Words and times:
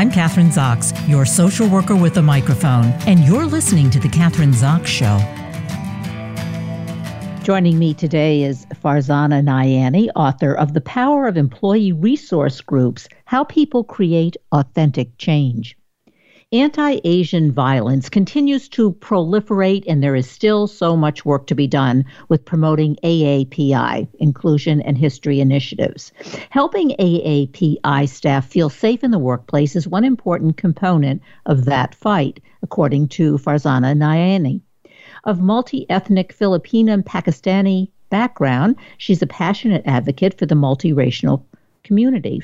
I'm 0.00 0.10
Kathryn 0.10 0.50
Zox, 0.50 0.96
your 1.06 1.26
social 1.26 1.68
worker 1.68 1.94
with 1.94 2.16
a 2.16 2.22
microphone, 2.22 2.86
and 3.06 3.20
you're 3.20 3.44
listening 3.44 3.90
to 3.90 4.00
The 4.00 4.08
Kathryn 4.08 4.54
Zox 4.54 4.86
Show. 4.86 5.18
Joining 7.44 7.78
me 7.78 7.92
today 7.92 8.42
is 8.42 8.64
Farzana 8.82 9.42
Nayani, 9.44 10.08
author 10.16 10.54
of 10.54 10.72
The 10.72 10.80
Power 10.80 11.28
of 11.28 11.36
Employee 11.36 11.92
Resource 11.92 12.62
Groups 12.62 13.10
How 13.26 13.44
People 13.44 13.84
Create 13.84 14.38
Authentic 14.52 15.18
Change. 15.18 15.76
Anti 16.52 16.98
Asian 17.04 17.52
violence 17.52 18.08
continues 18.08 18.68
to 18.70 18.94
proliferate, 18.94 19.84
and 19.86 20.02
there 20.02 20.16
is 20.16 20.28
still 20.28 20.66
so 20.66 20.96
much 20.96 21.24
work 21.24 21.46
to 21.46 21.54
be 21.54 21.68
done 21.68 22.04
with 22.28 22.44
promoting 22.44 22.96
AAPI, 23.04 24.08
Inclusion 24.18 24.80
and 24.80 24.98
History 24.98 25.38
Initiatives. 25.38 26.10
Helping 26.50 26.90
AAPI 26.98 28.08
staff 28.08 28.48
feel 28.48 28.68
safe 28.68 29.04
in 29.04 29.12
the 29.12 29.18
workplace 29.20 29.76
is 29.76 29.86
one 29.86 30.02
important 30.02 30.56
component 30.56 31.22
of 31.46 31.66
that 31.66 31.94
fight, 31.94 32.40
according 32.62 33.06
to 33.10 33.38
Farzana 33.38 33.96
Nayani. 33.96 34.60
Of 35.22 35.40
multi 35.40 35.88
ethnic 35.88 36.32
Filipino 36.32 36.92
and 36.92 37.06
Pakistani 37.06 37.90
background, 38.08 38.74
she's 38.98 39.22
a 39.22 39.26
passionate 39.28 39.84
advocate 39.86 40.36
for 40.36 40.46
the 40.46 40.56
multiracial 40.56 41.44
community. 41.84 42.42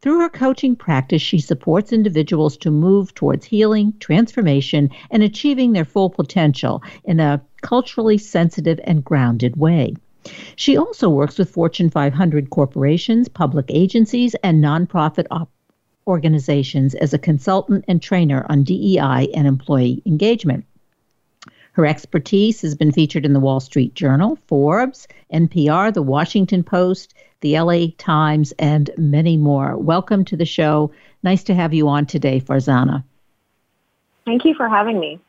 Through 0.00 0.20
her 0.20 0.28
coaching 0.28 0.76
practice, 0.76 1.22
she 1.22 1.38
supports 1.38 1.92
individuals 1.92 2.56
to 2.58 2.70
move 2.70 3.14
towards 3.14 3.46
healing, 3.46 3.94
transformation, 4.00 4.90
and 5.10 5.22
achieving 5.22 5.72
their 5.72 5.84
full 5.84 6.10
potential 6.10 6.82
in 7.04 7.20
a 7.20 7.42
culturally 7.62 8.18
sensitive 8.18 8.80
and 8.84 9.04
grounded 9.04 9.56
way. 9.56 9.94
She 10.56 10.76
also 10.76 11.08
works 11.08 11.38
with 11.38 11.50
Fortune 11.50 11.90
500 11.90 12.50
corporations, 12.50 13.28
public 13.28 13.66
agencies, 13.68 14.34
and 14.42 14.62
nonprofit 14.62 15.26
op- 15.30 15.50
organizations 16.06 16.94
as 16.94 17.12
a 17.12 17.18
consultant 17.18 17.84
and 17.88 18.00
trainer 18.00 18.46
on 18.48 18.64
DEI 18.64 19.28
and 19.34 19.46
employee 19.46 20.02
engagement. 20.06 20.64
Her 21.72 21.86
expertise 21.86 22.60
has 22.62 22.74
been 22.74 22.92
featured 22.92 23.24
in 23.24 23.32
the 23.32 23.40
Wall 23.40 23.58
Street 23.58 23.94
Journal, 23.94 24.38
Forbes, 24.46 25.08
NPR, 25.32 25.92
The 25.92 26.02
Washington 26.02 26.62
Post, 26.62 27.14
the 27.42 27.60
LA 27.60 27.88
Times, 27.98 28.52
and 28.58 28.90
many 28.96 29.36
more. 29.36 29.76
Welcome 29.76 30.24
to 30.26 30.36
the 30.36 30.46
show. 30.46 30.92
Nice 31.22 31.44
to 31.44 31.54
have 31.54 31.74
you 31.74 31.88
on 31.88 32.06
today, 32.06 32.40
Farzana. 32.40 33.04
Thank 34.24 34.44
you 34.44 34.54
for 34.54 34.68
having 34.68 34.98
me. 34.98 35.20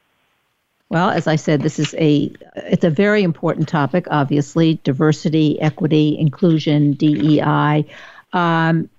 Well, 0.89 1.09
as 1.09 1.27
I 1.27 1.35
said, 1.35 1.61
this 1.61 1.79
is 1.79 1.95
a 1.95 2.31
it's 2.55 2.83
a 2.83 2.89
very 2.89 3.23
important 3.23 3.67
topic. 3.67 4.05
Obviously, 4.11 4.79
diversity, 4.83 5.59
equity, 5.59 6.17
inclusion, 6.17 6.93
DEI. 6.93 7.85
Um, 8.31 8.89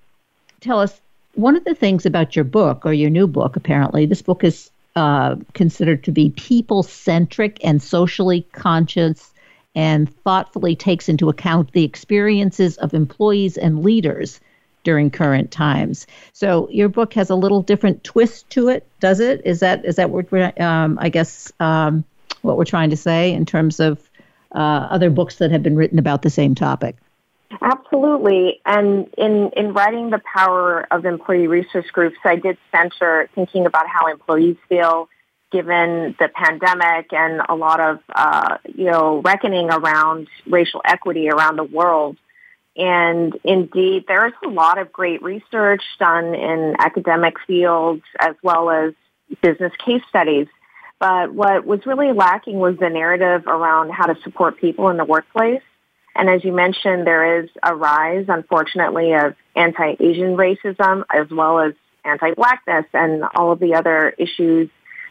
tell 0.61 0.81
us 0.81 1.01
one 1.35 1.57
of 1.57 1.65
the 1.65 1.75
things 1.75 2.05
about 2.05 2.35
your 2.35 2.45
book 2.45 2.85
or 2.85 2.93
your 2.93 3.11
new 3.11 3.29
book. 3.29 3.55
Apparently, 3.55 4.07
this 4.07 4.23
book 4.23 4.43
is 4.43 4.71
uh, 4.97 5.37
considered 5.53 6.03
to 6.05 6.13
be 6.13 6.31
people 6.31 6.83
centric 6.83 7.59
and 7.65 7.81
socially 7.81 8.43
conscious 8.53 9.33
and 9.75 10.15
thoughtfully 10.23 10.77
takes 10.77 11.09
into 11.09 11.29
account 11.29 11.73
the 11.73 11.85
experiences 11.85 12.77
of 12.79 12.95
employees 12.95 13.57
and 13.57 13.83
leaders 13.83 14.41
during 14.85 15.11
current 15.11 15.51
times. 15.51 16.07
So 16.33 16.69
your 16.71 16.89
book 16.89 17.15
has 17.15 17.31
a 17.31 17.35
little 17.35 17.63
different 17.63 18.05
twist 18.05 18.49
to 18.51 18.69
it, 18.69 18.87
does 19.01 19.21
it? 19.21 19.43
Is 19.45 19.61
that 19.61 19.85
is 19.85 19.97
that 19.97 20.11
what 20.11 20.31
we're, 20.31 20.53
um, 20.61 20.99
I 21.01 21.09
guess 21.09 21.51
um, 21.59 22.05
what 22.43 22.57
we're 22.57 22.65
trying 22.65 22.91
to 22.91 22.97
say 22.97 23.33
in 23.33 23.47
terms 23.47 23.81
of 23.81 23.99
uh, 24.55 24.89
other 24.91 25.11
books 25.11 25.37
that 25.37 25.51
have 25.51 25.63
been 25.63 25.77
written 25.77 25.99
about 25.99 26.23
the 26.23 26.31
same 26.31 26.55
topic? 26.55 26.97
Absolutely. 27.61 28.61
And 28.67 29.09
in, 29.17 29.51
in 29.57 29.73
writing 29.73 30.11
The 30.11 30.21
Power 30.35 30.87
of 30.91 31.05
Employee 31.05 31.47
Resource 31.47 31.87
Groups, 31.93 32.17
I 32.25 32.37
did 32.37 32.59
center 32.73 33.29
thinking 33.35 33.67
about 33.67 33.87
how 33.89 34.09
employees 34.09 34.57
feel 34.69 35.09
given 35.55 36.17
the 36.19 36.29
pandemic 36.35 37.13
and 37.13 37.41
a 37.49 37.55
lot 37.55 37.79
of, 37.79 38.01
uh, 38.13 38.59
you 38.75 38.91
know, 38.91 39.23
reckoning 39.25 39.71
around 39.71 40.27
racial 40.49 40.83
equity 40.85 41.29
around 41.31 41.57
the 41.57 41.65
world. 41.65 42.17
And 42.77 43.39
indeed, 43.45 44.07
there 44.09 44.27
is 44.27 44.33
a 44.45 44.49
lot 44.49 44.79
of 44.79 44.93
great 44.93 45.23
research 45.23 45.83
done 46.01 46.35
in 46.35 46.75
academic 46.81 47.35
fields 47.47 48.03
as 48.19 48.35
well 48.43 48.69
as 48.69 48.95
business 49.41 49.73
case 49.87 50.03
studies. 50.09 50.49
But 50.99 51.33
what 51.33 51.65
was 51.65 51.87
really 51.87 52.13
lacking 52.13 52.59
was 52.59 52.77
the 52.81 52.91
narrative 52.91 53.47
around 53.47 53.91
how 53.93 54.07
to 54.07 54.21
support 54.25 54.61
people 54.61 54.89
in 54.89 54.97
the 54.97 55.05
workplace. 55.05 55.63
And 56.17 56.29
as 56.29 56.43
you 56.43 56.53
mentioned, 56.53 57.07
there 57.07 57.43
is 57.43 57.51
a 57.63 57.77
rise, 57.77 58.27
unfortunately, 58.29 59.13
of 59.15 59.35
anti-Asian 59.55 60.37
racism 60.37 61.05
as 61.15 61.31
well 61.31 61.61
as 61.61 61.75
anti-blackness 62.05 62.87
and 62.93 63.23
all 63.37 63.53
of 63.53 63.61
the 63.61 63.75
other 63.75 64.15
issues 64.19 64.69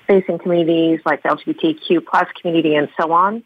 facing 0.07 0.39
communities 0.39 0.99
like 1.05 1.23
the 1.23 1.29
LGBTQ 1.29 2.05
plus 2.05 2.27
community 2.39 2.75
and 2.75 2.89
so 2.99 3.11
on. 3.11 3.43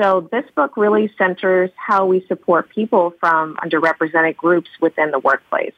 So 0.00 0.28
this 0.32 0.44
book 0.54 0.76
really 0.76 1.12
centers 1.18 1.70
how 1.76 2.06
we 2.06 2.24
support 2.26 2.70
people 2.70 3.14
from 3.20 3.56
underrepresented 3.56 4.36
groups 4.36 4.70
within 4.80 5.10
the 5.10 5.18
workplace. 5.18 5.74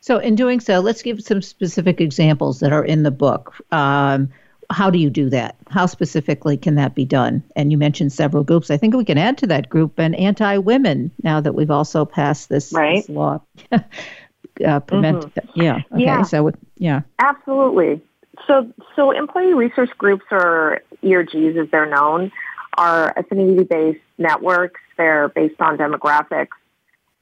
So 0.00 0.18
in 0.18 0.34
doing 0.34 0.60
so, 0.60 0.80
let's 0.80 1.02
give 1.02 1.22
some 1.22 1.42
specific 1.42 2.00
examples 2.00 2.60
that 2.60 2.72
are 2.72 2.84
in 2.84 3.02
the 3.02 3.10
book. 3.10 3.54
Um, 3.70 4.30
how 4.70 4.88
do 4.88 4.98
you 4.98 5.10
do 5.10 5.30
that? 5.30 5.56
How 5.68 5.86
specifically 5.86 6.56
can 6.56 6.76
that 6.76 6.94
be 6.94 7.04
done? 7.04 7.42
And 7.56 7.70
you 7.70 7.78
mentioned 7.78 8.12
several 8.12 8.44
groups. 8.44 8.70
I 8.70 8.76
think 8.76 8.94
we 8.94 9.04
can 9.04 9.18
add 9.18 9.38
to 9.38 9.48
that 9.48 9.68
group 9.68 9.98
an 9.98 10.14
anti-women 10.14 11.10
now 11.22 11.40
that 11.40 11.54
we've 11.54 11.70
also 11.70 12.04
passed 12.04 12.48
this, 12.48 12.72
right. 12.72 12.98
this 12.98 13.08
law. 13.08 13.42
uh, 13.72 14.80
prevent, 14.80 15.24
mm-hmm. 15.24 15.60
Yeah. 15.60 15.80
Okay. 15.92 16.04
Yeah. 16.04 16.22
So 16.22 16.52
yeah. 16.76 17.00
Absolutely. 17.18 18.00
So, 18.46 18.72
so 18.96 19.10
employee 19.10 19.54
resource 19.54 19.90
groups 19.96 20.24
or 20.30 20.82
ERGs, 21.02 21.62
as 21.62 21.70
they're 21.70 21.86
known, 21.86 22.32
are 22.76 23.12
affinity-based 23.16 24.00
networks. 24.18 24.80
They're 24.96 25.28
based 25.28 25.60
on 25.60 25.78
demographics. 25.78 26.48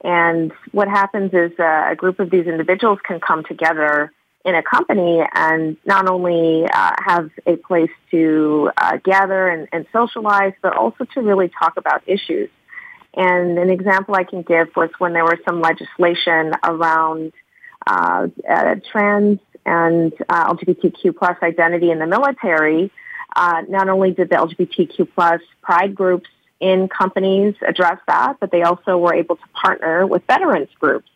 And 0.03 0.53
what 0.71 0.87
happens 0.87 1.31
is 1.33 1.51
uh, 1.59 1.87
a 1.91 1.95
group 1.95 2.19
of 2.19 2.29
these 2.29 2.47
individuals 2.47 2.99
can 3.05 3.19
come 3.19 3.43
together 3.43 4.11
in 4.45 4.55
a 4.55 4.63
company 4.63 5.21
and 5.33 5.75
not 5.85 6.07
only 6.07 6.65
uh, 6.65 6.91
have 7.05 7.29
a 7.45 7.57
place 7.57 7.91
to 8.11 8.71
uh, 8.77 8.97
gather 9.03 9.49
and, 9.49 9.67
and, 9.73 9.85
socialize, 9.91 10.53
but 10.61 10.77
also 10.77 11.03
to 11.13 11.21
really 11.21 11.49
talk 11.49 11.73
about 11.75 12.01
issues. 12.07 12.49
And 13.13 13.59
an 13.59 13.69
example 13.69 14.15
I 14.15 14.23
can 14.23 14.43
give 14.43 14.69
was 14.77 14.89
when 14.97 15.11
there 15.11 15.25
was 15.25 15.39
some 15.45 15.59
legislation 15.61 16.53
around 16.63 17.33
uh, 17.85 18.27
uh 18.49 18.75
trans 18.91 19.39
and 19.69 20.13
uh, 20.27 20.51
LGBTQ 20.53 21.15
plus 21.15 21.37
identity 21.43 21.91
in 21.91 21.99
the 21.99 22.07
military, 22.07 22.91
uh, 23.35 23.61
not 23.69 23.87
only 23.87 24.11
did 24.11 24.29
the 24.29 24.35
LGBTQ 24.35 25.07
plus 25.13 25.41
pride 25.61 25.93
groups 25.93 26.27
in 26.59 26.89
companies 26.89 27.53
address 27.65 27.99
that, 28.07 28.37
but 28.39 28.51
they 28.51 28.63
also 28.63 28.97
were 28.97 29.13
able 29.13 29.35
to 29.35 29.47
partner 29.53 30.07
with 30.07 30.23
veterans 30.25 30.69
groups, 30.79 31.07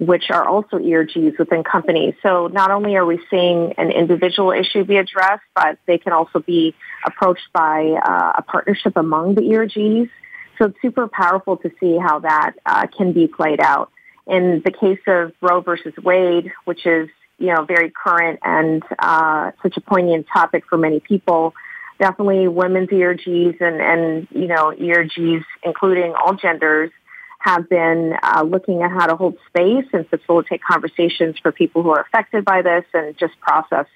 which 0.00 0.30
are 0.30 0.48
also 0.48 0.78
ERGs 0.78 1.38
within 1.38 1.62
companies. 1.62 2.14
So 2.22 2.46
not 2.46 2.70
only 2.70 2.96
are 2.96 3.04
we 3.04 3.20
seeing 3.30 3.74
an 3.76 3.90
individual 3.90 4.52
issue 4.52 4.84
be 4.84 4.96
addressed, 4.96 5.44
but 5.54 5.78
they 5.86 5.98
can 5.98 6.14
also 6.14 6.40
be 6.40 6.74
approached 7.06 7.52
by 7.52 7.90
uh, 8.02 8.32
a 8.38 8.42
partnership 8.42 8.94
among 8.96 9.34
the 9.34 9.42
ERGs. 9.42 10.08
So 10.56 10.68
it's 10.68 10.78
super 10.80 11.08
powerful 11.08 11.58
to 11.58 11.70
see 11.78 11.98
how 11.98 12.20
that 12.20 12.52
uh, 12.64 12.86
can 12.86 13.12
be 13.12 13.26
played 13.26 13.60
out. 13.60 13.90
In 14.26 14.62
the 14.64 14.70
case 14.70 15.00
of 15.06 15.32
Roe 15.42 15.60
versus 15.60 15.92
Wade, 16.02 16.52
which 16.64 16.86
is 16.86 17.10
you 17.42 17.48
know, 17.48 17.64
very 17.64 17.90
current 17.90 18.38
and 18.44 18.84
uh, 19.00 19.50
such 19.64 19.76
a 19.76 19.80
poignant 19.80 20.26
topic 20.32 20.62
for 20.68 20.78
many 20.78 21.00
people. 21.00 21.54
Definitely 21.98 22.46
women's 22.46 22.88
ERGs 22.88 23.60
and, 23.60 23.80
and 23.80 24.28
you 24.30 24.46
know, 24.46 24.72
ERGs, 24.80 25.44
including 25.64 26.14
all 26.14 26.34
genders, 26.34 26.92
have 27.40 27.68
been 27.68 28.14
uh, 28.22 28.44
looking 28.44 28.82
at 28.82 28.92
how 28.92 29.06
to 29.06 29.16
hold 29.16 29.36
space 29.48 29.86
and 29.92 30.08
facilitate 30.08 30.62
conversations 30.62 31.34
for 31.42 31.50
people 31.50 31.82
who 31.82 31.90
are 31.90 32.02
affected 32.02 32.44
by 32.44 32.62
this 32.62 32.84
and 32.94 33.18
just 33.18 33.38
process 33.40 33.86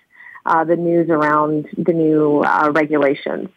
uh, 0.44 0.64
the 0.64 0.75
news 0.75 1.08
around 1.08 1.69
the 1.78 1.93
new 1.93 2.43
uh, 2.44 2.72
regulations. 2.75 3.48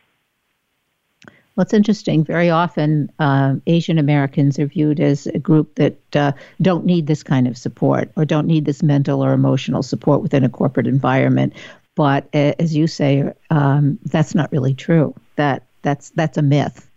Well, 1.59 1.65
it's 1.65 1.73
interesting. 1.73 2.23
Very 2.23 2.49
often, 2.49 3.11
uh, 3.19 3.55
Asian 3.67 3.97
Americans 3.97 4.57
are 4.59 4.67
viewed 4.67 5.01
as 5.01 5.27
a 5.27 5.39
group 5.39 5.75
that 5.75 6.15
uh, 6.15 6.31
don't 6.61 6.85
need 6.85 7.07
this 7.07 7.21
kind 7.21 7.49
of 7.49 7.57
support 7.57 8.09
or 8.15 8.23
don't 8.23 8.47
need 8.47 8.63
this 8.63 8.81
mental 8.81 9.21
or 9.21 9.33
emotional 9.33 9.83
support 9.83 10.21
within 10.21 10.45
a 10.45 10.49
corporate 10.49 10.87
environment. 10.87 11.51
But 11.95 12.33
as 12.33 12.77
you 12.77 12.87
say, 12.87 13.33
um, 13.49 13.99
that's 14.05 14.33
not 14.33 14.49
really 14.53 14.73
true. 14.73 15.13
That 15.35 15.65
that's 15.81 16.11
that's 16.11 16.37
a 16.37 16.41
myth. 16.41 16.89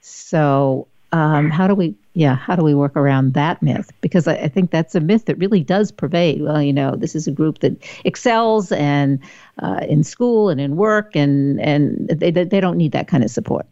So 0.00 0.88
um, 1.12 1.48
how 1.48 1.68
do 1.68 1.76
we 1.76 1.94
yeah 2.14 2.34
how 2.34 2.56
do 2.56 2.64
we 2.64 2.74
work 2.74 2.96
around 2.96 3.34
that 3.34 3.62
myth 3.62 3.92
because 4.00 4.26
I, 4.26 4.34
I, 4.34 4.48
think 4.48 4.72
that's 4.72 4.96
a 4.96 5.00
myth 5.00 5.26
that 5.26 5.36
really 5.36 5.62
does 5.62 5.92
pervade 5.92 6.42
well 6.42 6.60
you 6.60 6.72
know 6.72 6.96
this 6.96 7.14
is 7.14 7.28
a 7.28 7.30
group 7.30 7.60
that 7.60 7.72
excels 8.04 8.72
and 8.72 9.20
uh, 9.62 9.86
in 9.88 10.02
school 10.02 10.48
and 10.48 10.60
in 10.60 10.74
work 10.74 11.14
and 11.14 11.60
and 11.60 12.08
they, 12.08 12.32
they 12.32 12.60
don't 12.60 12.76
need 12.76 12.90
that 12.90 13.06
kind 13.06 13.22
of 13.22 13.30
support 13.30 13.66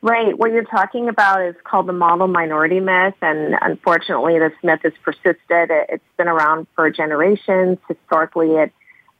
Right. 0.00 0.38
What 0.38 0.52
you're 0.52 0.64
talking 0.64 1.08
about 1.08 1.42
is 1.42 1.56
called 1.64 1.88
the 1.88 1.92
model 1.92 2.28
minority 2.28 2.78
myth, 2.78 3.14
and 3.20 3.56
unfortunately, 3.60 4.38
this 4.38 4.52
myth 4.62 4.80
has 4.84 4.92
persisted. 5.02 5.70
It's 5.70 6.04
been 6.16 6.28
around 6.28 6.68
for 6.76 6.88
generations. 6.88 7.78
Historically, 7.88 8.52
it 8.52 8.72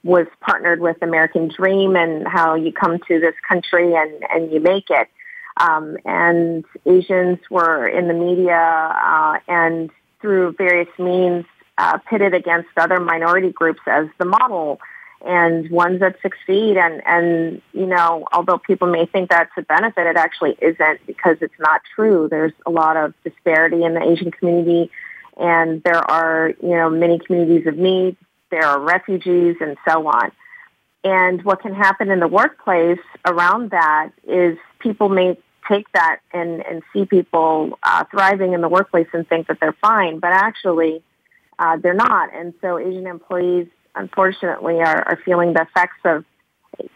was 0.04 0.26
partnered 0.40 0.80
with 0.80 0.96
American 1.02 1.48
Dream 1.48 1.96
and 1.96 2.26
how 2.28 2.54
you 2.54 2.72
come 2.72 2.98
to 3.08 3.18
this 3.18 3.34
country 3.46 3.94
and, 3.94 4.22
and 4.30 4.52
you 4.52 4.60
make 4.60 4.88
it. 4.90 5.08
Um, 5.56 5.96
and 6.04 6.64
Asians 6.86 7.40
were 7.50 7.88
in 7.88 8.06
the 8.06 8.14
media 8.14 8.54
uh, 8.54 9.38
and 9.48 9.90
through 10.20 10.52
various 10.52 10.88
means 10.98 11.44
uh, 11.78 11.98
pitted 12.08 12.34
against 12.34 12.68
other 12.76 13.00
minority 13.00 13.50
groups 13.50 13.80
as 13.86 14.06
the 14.18 14.24
model 14.24 14.80
and 15.24 15.68
ones 15.70 16.00
that 16.00 16.16
succeed. 16.22 16.76
And, 16.76 17.02
and, 17.06 17.62
you 17.72 17.86
know, 17.86 18.26
although 18.32 18.58
people 18.58 18.88
may 18.88 19.06
think 19.06 19.30
that's 19.30 19.50
a 19.56 19.62
benefit, 19.62 20.06
it 20.06 20.16
actually 20.16 20.56
isn't 20.60 21.06
because 21.06 21.38
it's 21.40 21.58
not 21.58 21.80
true. 21.94 22.28
There's 22.30 22.52
a 22.66 22.70
lot 22.70 22.96
of 22.96 23.14
disparity 23.24 23.84
in 23.84 23.94
the 23.94 24.02
Asian 24.02 24.30
community 24.30 24.90
and 25.38 25.82
there 25.84 25.98
are, 26.10 26.52
you 26.60 26.70
know, 26.70 26.90
many 26.90 27.18
communities 27.18 27.66
of 27.66 27.76
need. 27.76 28.16
There 28.50 28.64
are 28.64 28.80
refugees 28.80 29.56
and 29.60 29.76
so 29.86 30.06
on. 30.08 30.32
And 31.04 31.42
what 31.44 31.62
can 31.62 31.74
happen 31.74 32.10
in 32.10 32.18
the 32.18 32.26
workplace 32.26 32.98
around 33.24 33.70
that 33.70 34.10
is 34.26 34.58
people 34.80 35.08
may 35.08 35.38
take 35.68 35.90
that 35.92 36.18
and, 36.32 36.64
and 36.66 36.82
see 36.92 37.04
people 37.04 37.78
uh, 37.82 38.04
thriving 38.10 38.52
in 38.52 38.62
the 38.62 38.68
workplace 38.68 39.06
and 39.12 39.28
think 39.28 39.46
that 39.46 39.58
they're 39.60 39.76
fine, 39.80 40.18
but 40.18 40.32
actually 40.32 41.02
uh, 41.58 41.76
they're 41.76 41.94
not. 41.94 42.34
And 42.34 42.52
so 42.60 42.78
Asian 42.78 43.06
employees 43.06 43.68
unfortunately 43.94 44.80
are, 44.80 45.02
are 45.02 45.18
feeling 45.24 45.52
the 45.52 45.62
effects 45.62 45.98
of, 46.04 46.24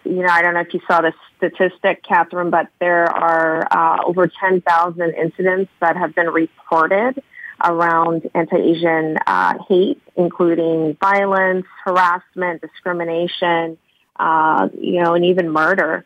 you 0.05 0.23
know, 0.23 0.29
I 0.29 0.43
don't 0.43 0.55
know 0.55 0.61
if 0.61 0.73
you 0.73 0.81
saw 0.87 1.00
this 1.00 1.15
statistic, 1.37 2.05
Kathryn, 2.05 2.50
but 2.50 2.69
there 2.79 3.05
are 3.05 3.67
uh, 3.71 4.05
over 4.05 4.29
10,000 4.29 5.15
incidents 5.15 5.71
that 5.81 5.97
have 5.97 6.15
been 6.15 6.29
reported 6.29 7.23
around 7.65 8.29
anti-Asian 8.35 9.19
uh, 9.27 9.55
hate, 9.69 10.00
including 10.17 10.97
violence, 11.00 11.67
harassment, 11.85 12.61
discrimination, 12.61 13.79
uh, 14.17 14.69
you 14.79 15.03
know, 15.03 15.15
and 15.15 15.25
even 15.25 15.50
murder. 15.50 16.05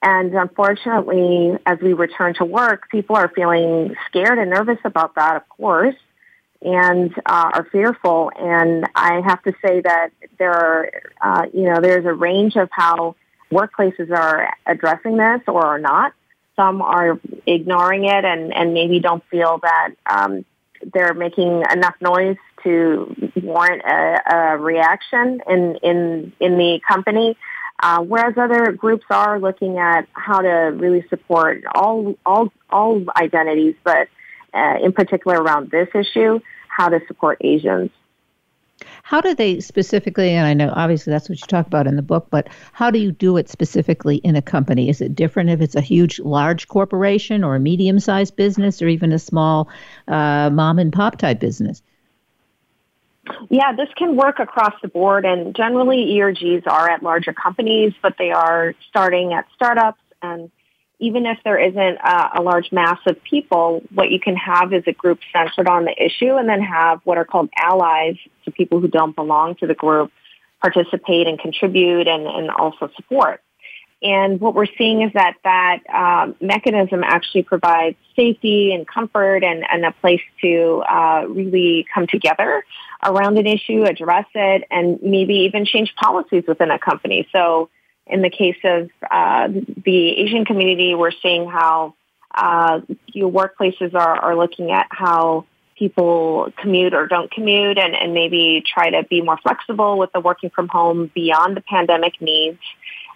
And 0.00 0.32
unfortunately, 0.34 1.56
as 1.66 1.78
we 1.80 1.92
return 1.92 2.34
to 2.34 2.44
work, 2.44 2.88
people 2.90 3.16
are 3.16 3.30
feeling 3.34 3.96
scared 4.06 4.38
and 4.38 4.50
nervous 4.50 4.78
about 4.84 5.16
that, 5.16 5.36
of 5.36 5.48
course 5.48 5.96
and 6.62 7.12
uh, 7.26 7.50
are 7.54 7.68
fearful. 7.70 8.30
And 8.36 8.86
I 8.94 9.20
have 9.26 9.42
to 9.44 9.52
say 9.64 9.80
that 9.80 10.10
there 10.38 10.52
are, 10.52 10.90
uh, 11.22 11.46
you 11.52 11.64
know, 11.64 11.80
there's 11.80 12.04
a 12.04 12.12
range 12.12 12.56
of 12.56 12.68
how 12.72 13.16
workplaces 13.50 14.10
are 14.10 14.50
addressing 14.66 15.16
this 15.16 15.40
or 15.46 15.64
are 15.64 15.78
not. 15.78 16.12
Some 16.56 16.82
are 16.82 17.20
ignoring 17.46 18.04
it 18.04 18.24
and, 18.24 18.52
and 18.52 18.74
maybe 18.74 18.98
don't 18.98 19.22
feel 19.30 19.60
that 19.62 19.90
um, 20.10 20.44
they're 20.92 21.14
making 21.14 21.62
enough 21.72 21.94
noise 22.00 22.36
to 22.64 23.14
warrant 23.42 23.82
a, 23.84 24.34
a 24.34 24.58
reaction 24.58 25.40
in, 25.48 25.76
in, 25.82 26.32
in 26.40 26.58
the 26.58 26.80
company. 26.86 27.36
Uh, 27.80 28.00
whereas 28.00 28.34
other 28.36 28.72
groups 28.72 29.04
are 29.08 29.38
looking 29.38 29.78
at 29.78 30.08
how 30.12 30.40
to 30.40 30.48
really 30.48 31.04
support 31.08 31.62
all 31.76 32.16
all 32.26 32.52
all 32.70 33.00
identities, 33.16 33.76
but 33.84 34.08
uh, 34.58 34.84
in 34.84 34.92
particular 34.92 35.40
around 35.40 35.70
this 35.70 35.88
issue, 35.94 36.40
how 36.68 36.88
to 36.88 37.00
support 37.06 37.38
Asians. 37.40 37.90
How 39.02 39.20
do 39.20 39.34
they 39.34 39.60
specifically, 39.60 40.30
and 40.30 40.46
I 40.46 40.54
know 40.54 40.72
obviously 40.74 41.10
that's 41.10 41.28
what 41.28 41.40
you 41.40 41.46
talk 41.46 41.66
about 41.66 41.86
in 41.86 41.96
the 41.96 42.02
book, 42.02 42.28
but 42.30 42.48
how 42.72 42.90
do 42.90 42.98
you 42.98 43.10
do 43.10 43.36
it 43.36 43.48
specifically 43.48 44.16
in 44.16 44.36
a 44.36 44.42
company? 44.42 44.88
Is 44.88 45.00
it 45.00 45.14
different 45.14 45.50
if 45.50 45.60
it's 45.60 45.74
a 45.74 45.80
huge, 45.80 46.20
large 46.20 46.68
corporation 46.68 47.42
or 47.42 47.56
a 47.56 47.60
medium 47.60 47.98
sized 47.98 48.36
business 48.36 48.82
or 48.82 48.88
even 48.88 49.12
a 49.12 49.18
small 49.18 49.68
uh, 50.06 50.50
mom 50.50 50.78
and 50.78 50.92
pop 50.92 51.18
type 51.18 51.40
business? 51.40 51.82
Yeah, 53.50 53.72
this 53.72 53.88
can 53.96 54.16
work 54.16 54.38
across 54.38 54.74
the 54.80 54.88
board, 54.88 55.24
and 55.24 55.54
generally 55.54 56.14
ERGs 56.18 56.66
are 56.66 56.88
at 56.88 57.02
larger 57.02 57.32
companies, 57.32 57.92
but 58.02 58.14
they 58.18 58.30
are 58.30 58.74
starting 58.88 59.32
at 59.32 59.46
startups 59.54 60.00
and 60.22 60.50
even 61.00 61.26
if 61.26 61.38
there 61.44 61.58
isn't 61.58 61.78
a, 61.98 62.40
a, 62.40 62.42
large 62.42 62.72
mass 62.72 62.98
of 63.06 63.22
people, 63.22 63.82
what 63.94 64.10
you 64.10 64.18
can 64.18 64.36
have 64.36 64.72
is 64.72 64.82
a 64.86 64.92
group 64.92 65.20
centered 65.32 65.68
on 65.68 65.84
the 65.84 65.94
issue 65.96 66.34
and 66.36 66.48
then 66.48 66.60
have 66.60 67.00
what 67.04 67.18
are 67.18 67.24
called 67.24 67.48
allies, 67.56 68.16
so 68.44 68.50
people 68.50 68.80
who 68.80 68.88
don't 68.88 69.14
belong 69.14 69.54
to 69.56 69.66
the 69.66 69.74
group 69.74 70.10
participate 70.60 71.28
and 71.28 71.38
contribute 71.38 72.08
and, 72.08 72.26
and 72.26 72.50
also 72.50 72.90
support. 72.96 73.40
And 74.00 74.40
what 74.40 74.54
we're 74.54 74.66
seeing 74.78 75.02
is 75.02 75.12
that 75.14 75.34
that 75.42 75.80
um, 75.92 76.36
mechanism 76.40 77.02
actually 77.02 77.42
provides 77.42 77.96
safety 78.14 78.72
and 78.72 78.86
comfort 78.86 79.42
and, 79.42 79.64
and 79.68 79.84
a 79.84 79.90
place 79.92 80.20
to 80.40 80.84
uh, 80.88 81.24
really 81.28 81.84
come 81.92 82.06
together 82.06 82.64
around 83.04 83.38
an 83.38 83.46
issue, 83.46 83.84
address 83.84 84.26
it, 84.34 84.64
and 84.70 85.00
maybe 85.02 85.34
even 85.46 85.64
change 85.64 85.94
policies 85.96 86.44
within 86.46 86.70
a 86.70 86.78
company. 86.78 87.26
So 87.32 87.70
in 88.08 88.22
the 88.22 88.30
case 88.30 88.56
of 88.64 88.90
uh, 89.10 89.48
the 89.48 90.10
Asian 90.18 90.44
community, 90.44 90.94
we're 90.94 91.12
seeing 91.22 91.48
how 91.48 91.94
uh, 92.34 92.80
your 93.08 93.30
workplaces 93.30 93.94
are, 93.94 94.16
are 94.16 94.36
looking 94.36 94.70
at 94.70 94.86
how 94.90 95.44
people 95.78 96.52
commute 96.60 96.94
or 96.94 97.06
don't 97.06 97.30
commute 97.30 97.78
and, 97.78 97.94
and 97.94 98.12
maybe 98.12 98.62
try 98.66 98.90
to 98.90 99.04
be 99.04 99.22
more 99.22 99.38
flexible 99.38 99.98
with 99.98 100.10
the 100.12 100.20
working 100.20 100.50
from 100.50 100.68
home 100.68 101.10
beyond 101.14 101.56
the 101.56 101.60
pandemic 101.60 102.20
needs 102.20 102.58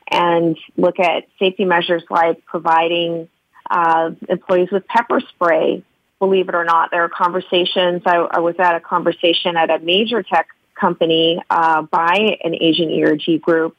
and 0.08 0.56
look 0.76 1.00
at 1.00 1.24
safety 1.38 1.64
measures 1.64 2.02
like 2.10 2.44
providing 2.44 3.28
uh, 3.70 4.10
employees 4.28 4.68
with 4.70 4.86
pepper 4.86 5.20
spray. 5.20 5.82
Believe 6.18 6.48
it 6.48 6.54
or 6.54 6.64
not, 6.64 6.90
there 6.90 7.02
are 7.02 7.08
conversations. 7.08 8.02
I, 8.06 8.16
I 8.16 8.40
was 8.40 8.54
at 8.58 8.76
a 8.76 8.80
conversation 8.80 9.56
at 9.56 9.70
a 9.70 9.78
major 9.80 10.22
tech 10.22 10.48
company 10.78 11.42
uh, 11.50 11.82
by 11.82 12.38
an 12.44 12.54
Asian 12.54 12.90
ERG 12.90 13.40
group 13.40 13.76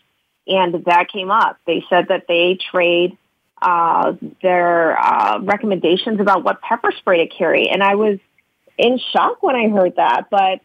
and 0.47 0.85
that 0.85 1.11
came 1.11 1.31
up. 1.31 1.57
They 1.65 1.83
said 1.89 2.07
that 2.09 2.25
they 2.27 2.57
trade 2.71 3.17
uh, 3.61 4.13
their 4.41 4.97
uh, 4.97 5.39
recommendations 5.41 6.19
about 6.19 6.43
what 6.43 6.61
pepper 6.61 6.91
spray 6.97 7.25
to 7.25 7.33
carry, 7.33 7.69
and 7.69 7.81
I 7.81 7.95
was 7.95 8.19
in 8.77 8.99
shock 9.11 9.41
when 9.41 9.55
I 9.55 9.69
heard 9.69 9.95
that. 9.95 10.29
But 10.29 10.61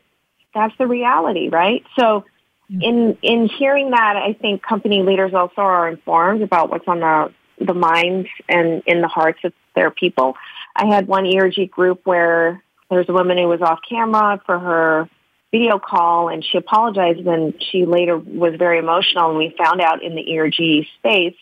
that's 0.54 0.76
the 0.78 0.86
reality, 0.86 1.48
right? 1.48 1.84
So, 1.98 2.24
in 2.68 3.16
in 3.22 3.48
hearing 3.48 3.90
that, 3.90 4.16
I 4.16 4.34
think 4.34 4.62
company 4.62 5.02
leaders 5.02 5.32
also 5.32 5.62
are 5.62 5.88
informed 5.88 6.42
about 6.42 6.70
what's 6.70 6.88
on 6.88 7.00
the 7.00 7.32
the 7.64 7.74
minds 7.74 8.28
and 8.48 8.82
in 8.86 9.00
the 9.00 9.08
hearts 9.08 9.40
of 9.44 9.52
their 9.74 9.90
people. 9.90 10.36
I 10.74 10.86
had 10.86 11.06
one 11.06 11.26
ERG 11.26 11.70
group 11.70 12.00
where 12.04 12.62
there's 12.90 13.08
a 13.08 13.12
woman 13.12 13.38
who 13.38 13.48
was 13.48 13.60
off 13.60 13.80
camera 13.88 14.40
for 14.44 14.58
her 14.58 15.08
video 15.50 15.78
call 15.78 16.28
and 16.28 16.44
she 16.44 16.58
apologized 16.58 17.26
and 17.26 17.54
she 17.70 17.86
later 17.86 18.16
was 18.18 18.54
very 18.58 18.78
emotional 18.78 19.30
and 19.30 19.38
we 19.38 19.54
found 19.56 19.80
out 19.80 20.02
in 20.02 20.14
the 20.14 20.38
ERG 20.38 20.86
space 20.98 21.36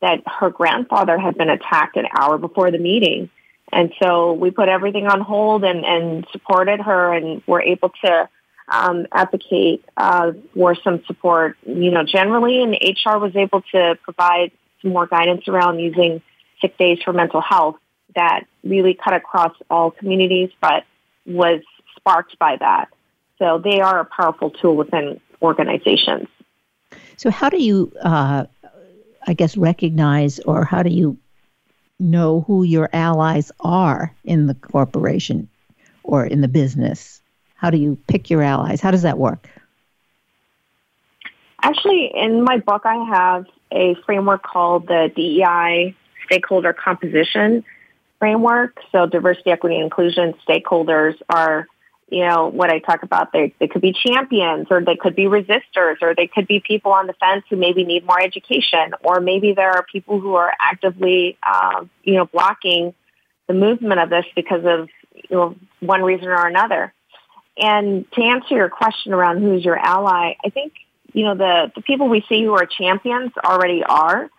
that 0.00 0.22
her 0.26 0.50
grandfather 0.50 1.18
had 1.18 1.36
been 1.36 1.50
attacked 1.50 1.96
an 1.96 2.06
hour 2.18 2.38
before 2.38 2.70
the 2.70 2.78
meeting. 2.78 3.30
And 3.72 3.92
so 4.02 4.32
we 4.32 4.50
put 4.50 4.68
everything 4.68 5.06
on 5.06 5.20
hold 5.20 5.64
and, 5.64 5.84
and 5.84 6.26
supported 6.32 6.80
her 6.80 7.12
and 7.14 7.42
were 7.46 7.62
able 7.62 7.90
to 8.04 8.28
um, 8.68 9.06
advocate 9.12 9.84
uh, 9.96 10.32
for 10.54 10.74
some 10.74 11.02
support, 11.06 11.56
you 11.66 11.90
know, 11.90 12.02
generally. 12.04 12.62
And 12.62 12.72
HR 12.72 13.18
was 13.18 13.36
able 13.36 13.62
to 13.72 13.98
provide 14.02 14.52
some 14.82 14.92
more 14.92 15.06
guidance 15.06 15.46
around 15.48 15.78
using 15.78 16.22
sick 16.60 16.76
days 16.78 16.98
for 17.04 17.12
mental 17.12 17.40
health 17.40 17.76
that 18.14 18.44
really 18.64 18.94
cut 18.94 19.14
across 19.14 19.54
all 19.68 19.90
communities, 19.90 20.50
but 20.60 20.84
was 21.26 21.62
sparked 21.96 22.38
by 22.38 22.56
that. 22.58 22.88
So 23.40 23.58
they 23.58 23.80
are 23.80 23.98
a 24.00 24.04
powerful 24.04 24.50
tool 24.50 24.76
within 24.76 25.20
organizations. 25.42 26.28
So, 27.16 27.30
how 27.30 27.48
do 27.48 27.60
you, 27.60 27.92
uh, 28.02 28.44
I 29.26 29.34
guess, 29.34 29.56
recognize 29.56 30.38
or 30.40 30.64
how 30.64 30.82
do 30.82 30.90
you 30.90 31.18
know 31.98 32.42
who 32.42 32.62
your 32.62 32.88
allies 32.92 33.50
are 33.60 34.14
in 34.24 34.46
the 34.46 34.54
corporation 34.54 35.48
or 36.04 36.24
in 36.24 36.42
the 36.42 36.48
business? 36.48 37.20
How 37.56 37.70
do 37.70 37.78
you 37.78 37.98
pick 38.08 38.30
your 38.30 38.42
allies? 38.42 38.80
How 38.80 38.90
does 38.90 39.02
that 39.02 39.18
work? 39.18 39.48
Actually, 41.62 42.10
in 42.14 42.42
my 42.42 42.58
book, 42.58 42.82
I 42.84 42.96
have 43.04 43.46
a 43.70 43.94
framework 44.06 44.42
called 44.42 44.86
the 44.86 45.12
DEI 45.14 45.94
stakeholder 46.26 46.72
composition 46.72 47.64
framework. 48.18 48.78
So 48.92 49.06
diversity, 49.06 49.50
equity, 49.50 49.76
and 49.76 49.84
inclusion 49.84 50.34
stakeholders 50.46 51.16
are 51.28 51.66
you 52.10 52.26
know, 52.26 52.48
what 52.48 52.70
I 52.70 52.80
talk 52.80 53.04
about, 53.04 53.32
they, 53.32 53.54
they 53.60 53.68
could 53.68 53.82
be 53.82 53.92
champions 53.92 54.66
or 54.70 54.82
they 54.84 54.96
could 54.96 55.14
be 55.14 55.24
resistors 55.24 55.96
or 56.02 56.14
they 56.14 56.26
could 56.26 56.48
be 56.48 56.60
people 56.60 56.92
on 56.92 57.06
the 57.06 57.12
fence 57.14 57.44
who 57.48 57.56
maybe 57.56 57.84
need 57.84 58.04
more 58.04 58.20
education 58.20 58.92
or 59.02 59.20
maybe 59.20 59.52
there 59.52 59.70
are 59.70 59.84
people 59.90 60.18
who 60.18 60.34
are 60.34 60.52
actively, 60.58 61.38
uh, 61.42 61.84
you 62.02 62.14
know, 62.14 62.26
blocking 62.26 62.94
the 63.46 63.54
movement 63.54 64.00
of 64.00 64.10
this 64.10 64.24
because 64.34 64.64
of, 64.64 64.88
you 65.14 65.36
know, 65.36 65.56
one 65.78 66.02
reason 66.02 66.28
or 66.28 66.46
another. 66.46 66.92
And 67.56 68.10
to 68.12 68.22
answer 68.22 68.56
your 68.56 68.70
question 68.70 69.12
around 69.12 69.40
who's 69.40 69.64
your 69.64 69.78
ally, 69.78 70.34
I 70.44 70.50
think, 70.50 70.72
you 71.12 71.24
know, 71.24 71.36
the, 71.36 71.70
the 71.76 71.82
people 71.82 72.08
we 72.08 72.24
see 72.28 72.42
who 72.42 72.54
are 72.54 72.66
champions 72.66 73.32
already 73.44 73.84
are. 73.84 74.30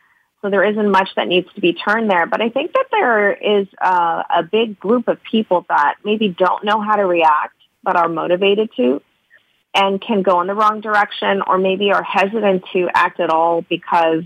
So 0.41 0.49
there 0.49 0.63
isn't 0.63 0.91
much 0.91 1.09
that 1.15 1.27
needs 1.27 1.47
to 1.53 1.61
be 1.61 1.73
turned 1.73 2.09
there. 2.09 2.25
But 2.25 2.41
I 2.41 2.49
think 2.49 2.73
that 2.73 2.85
there 2.91 3.31
is 3.31 3.67
a, 3.79 4.25
a 4.37 4.43
big 4.49 4.79
group 4.79 5.07
of 5.07 5.21
people 5.23 5.65
that 5.69 5.95
maybe 6.03 6.29
don't 6.29 6.63
know 6.63 6.81
how 6.81 6.95
to 6.95 7.05
react, 7.05 7.55
but 7.83 7.95
are 7.95 8.09
motivated 8.09 8.69
to 8.77 9.01
and 9.73 10.01
can 10.01 10.21
go 10.21 10.41
in 10.41 10.47
the 10.47 10.53
wrong 10.53 10.81
direction 10.81 11.41
or 11.47 11.57
maybe 11.57 11.91
are 11.91 12.03
hesitant 12.03 12.63
to 12.73 12.89
act 12.93 13.19
at 13.19 13.29
all 13.29 13.61
because 13.61 14.23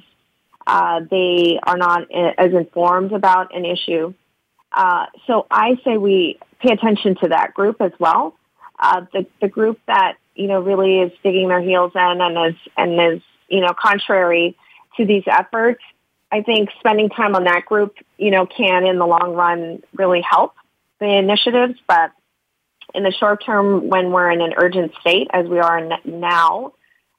uh, 0.66 1.02
they 1.10 1.60
are 1.62 1.78
not 1.78 2.12
as 2.12 2.52
informed 2.52 3.12
about 3.12 3.56
an 3.56 3.66
issue. 3.66 4.14
Uh, 4.72 5.06
so 5.28 5.46
I 5.50 5.80
say 5.84 5.98
we 5.98 6.40
pay 6.60 6.74
attention 6.74 7.16
to 7.22 7.30
that 7.30 7.54
group 7.54 7.80
as 7.80 7.92
well. 8.00 8.36
Uh, 8.80 9.06
the, 9.14 9.26
the 9.40 9.48
group 9.48 9.80
that, 9.88 10.18
you 10.34 10.48
know, 10.48 10.62
really 10.62 11.00
is 11.00 11.12
digging 11.24 11.48
their 11.48 11.62
heels 11.62 11.92
in 11.96 12.22
and 12.22 12.54
is, 12.54 12.60
and 12.76 13.14
is, 13.14 13.22
you 13.48 13.62
know, 13.62 13.74
contrary 13.80 14.58
to 14.98 15.06
these 15.06 15.24
efforts, 15.28 15.82
I 16.32 16.42
think 16.42 16.70
spending 16.80 17.10
time 17.10 17.36
on 17.36 17.44
that 17.46 17.66
group, 17.66 17.96
you 18.18 18.32
know, 18.32 18.46
can 18.46 18.86
in 18.86 18.98
the 18.98 19.06
long 19.06 19.34
run 19.34 19.84
really 19.94 20.22
help 20.22 20.56
the 21.00 21.06
initiatives. 21.06 21.80
But 21.88 22.12
in 22.94 23.04
the 23.04 23.12
short 23.12 23.44
term, 23.46 23.90
when 23.90 24.12
we're 24.12 24.32
in 24.32 24.42
an 24.42 24.54
urgent 24.58 24.94
state, 25.02 25.28
as 25.34 25.48
we 25.48 25.60
are 25.60 25.90
now, 26.06 26.74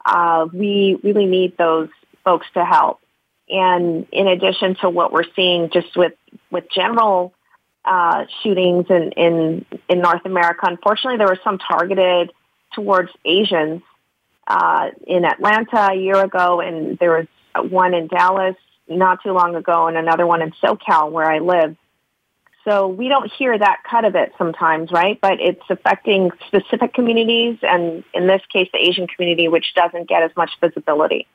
uh, 0.05 0.47
we 0.53 0.99
really 1.03 1.27
need 1.27 1.57
those 1.57 1.89
folks 2.25 2.47
to 2.55 2.65
help. 2.65 3.01
And 3.49 4.07
in 4.13 4.27
addition 4.27 4.77
to 4.81 4.91
what 4.91 5.13
we're 5.13 5.31
seeing 5.35 5.71
just 5.71 5.97
with, 5.97 6.15
with 6.51 6.65
general 6.75 7.35
uh, 7.85 8.25
shootings 8.43 8.87
in, 8.91 9.13
in, 9.13 9.67
in 9.89 10.01
North 10.01 10.25
America, 10.25 10.67
unfortunately, 10.69 11.19
there 11.19 11.29
was 11.29 11.39
some 11.45 11.59
targeted 11.59 12.33
towards 12.75 13.11
Asians 13.25 13.83
uh, 14.47 14.91
in 15.07 15.25
Atlanta 15.25 15.91
a 15.93 15.95
year 15.95 16.23
ago, 16.23 16.61
and 16.61 16.99
there 16.99 17.13
was 17.19 17.27
one 17.71 17.95
in 17.95 18.07
Dallas 18.07 18.57
not 18.89 19.23
too 19.23 19.33
long 19.33 19.57
ago, 19.57 19.89
and 19.89 19.97
another 19.97 20.27
one 20.27 20.43
in 20.43 20.53
SoCal 20.63 21.11
where 21.11 21.31
I 21.31 21.39
live. 21.39 21.77
So 22.67 22.89
we 22.89 23.09
don't 23.09 23.31
hear 23.33 23.57
that 23.57 23.83
cut 23.89 24.05
of 24.05 24.17
it 24.17 24.33
sometimes, 24.37 24.91
right? 24.91 25.19
But 25.21 25.41
it's 25.41 25.63
affecting 25.71 26.31
specific 26.49 26.95
communities, 26.95 27.59
and 27.63 28.03
in 28.13 28.27
this 28.27 28.43
case, 28.53 28.69
the 28.73 28.81
Asian 28.81 29.07
community, 29.07 29.47
which 29.47 29.73
doesn't 29.77 30.09
get 30.09 30.25
as 30.25 30.33
much 30.37 30.51
visibility. 30.61 31.29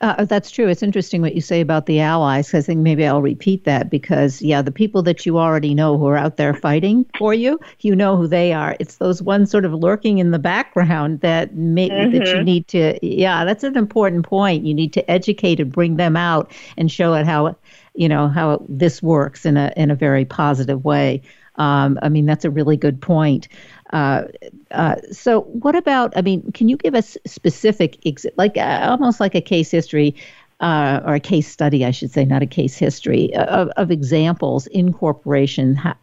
Uh, 0.00 0.24
that's 0.24 0.52
true. 0.52 0.68
It's 0.68 0.84
interesting 0.84 1.20
what 1.22 1.34
you 1.34 1.40
say 1.40 1.60
about 1.60 1.86
the 1.86 1.98
allies. 1.98 2.54
I 2.54 2.60
think 2.60 2.78
maybe 2.78 3.04
I'll 3.04 3.20
repeat 3.20 3.64
that 3.64 3.90
because, 3.90 4.40
yeah, 4.40 4.62
the 4.62 4.70
people 4.70 5.02
that 5.02 5.26
you 5.26 5.38
already 5.38 5.74
know 5.74 5.98
who 5.98 6.06
are 6.06 6.16
out 6.16 6.36
there 6.36 6.54
fighting 6.54 7.04
for 7.18 7.34
you, 7.34 7.58
you 7.80 7.96
know 7.96 8.16
who 8.16 8.28
they 8.28 8.52
are. 8.52 8.76
It's 8.78 8.98
those 8.98 9.20
ones 9.20 9.50
sort 9.50 9.64
of 9.64 9.74
lurking 9.74 10.18
in 10.18 10.30
the 10.30 10.38
background 10.38 11.22
that 11.22 11.56
may, 11.56 11.88
mm-hmm. 11.88 12.12
that 12.12 12.28
you 12.28 12.34
mm-hmm. 12.34 12.44
need 12.44 12.68
to. 12.68 13.04
Yeah, 13.04 13.44
that's 13.44 13.64
an 13.64 13.76
important 13.76 14.24
point. 14.24 14.64
You 14.64 14.72
need 14.72 14.92
to 14.92 15.10
educate 15.10 15.58
and 15.58 15.72
bring 15.72 15.96
them 15.96 16.16
out 16.16 16.52
and 16.76 16.92
show 16.92 17.14
it 17.14 17.26
how, 17.26 17.56
you 17.98 18.08
know, 18.08 18.28
how 18.28 18.64
this 18.68 19.02
works 19.02 19.44
in 19.44 19.56
a 19.56 19.72
in 19.76 19.90
a 19.90 19.94
very 19.96 20.24
positive 20.24 20.84
way. 20.84 21.20
Um, 21.56 21.98
I 22.00 22.08
mean, 22.08 22.26
that's 22.26 22.44
a 22.44 22.50
really 22.50 22.76
good 22.76 23.02
point. 23.02 23.48
Uh, 23.92 24.22
uh, 24.70 24.94
so, 25.10 25.40
what 25.40 25.74
about? 25.74 26.16
I 26.16 26.22
mean, 26.22 26.52
can 26.52 26.68
you 26.68 26.76
give 26.76 26.94
us 26.94 27.18
specific, 27.26 27.98
ex- 28.06 28.26
like 28.36 28.56
uh, 28.56 28.86
almost 28.88 29.18
like 29.18 29.34
a 29.34 29.40
case 29.40 29.72
history 29.72 30.14
uh, 30.60 31.00
or 31.04 31.14
a 31.14 31.20
case 31.20 31.48
study, 31.48 31.84
I 31.84 31.90
should 31.90 32.12
say, 32.12 32.24
not 32.24 32.40
a 32.40 32.46
case 32.46 32.76
history 32.76 33.34
uh, 33.34 33.46
of, 33.46 33.68
of 33.70 33.90
examples 33.90 34.68
in 34.68 34.92
corporation 34.92 35.74
how, 35.74 35.96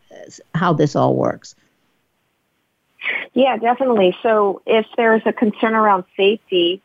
how 0.54 0.74
this 0.74 0.98
all 0.98 1.16
works? 1.16 1.56
Yeah, 3.34 3.56
definitely. 3.56 4.18
So, 4.22 4.62
if 4.66 4.86
there's 4.98 5.22
a 5.26 5.32
concern 5.32 5.76
around 5.76 6.04
safety, 6.18 6.82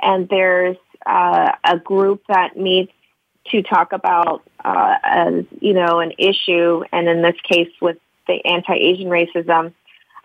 and 0.00 0.28
there's 0.28 0.76
uh, 1.06 1.52
a 1.64 1.78
group 1.78 2.22
that 2.28 2.58
meets 2.58 2.92
to 3.50 3.62
talk 3.62 3.92
about, 3.92 4.42
as, 4.64 5.44
you 5.60 5.74
know, 5.74 6.00
an 6.00 6.12
issue, 6.18 6.82
and 6.92 7.08
in 7.08 7.22
this 7.22 7.36
case 7.48 7.70
with 7.80 7.98
the 8.26 8.44
anti-Asian 8.44 9.08
racism 9.08 9.72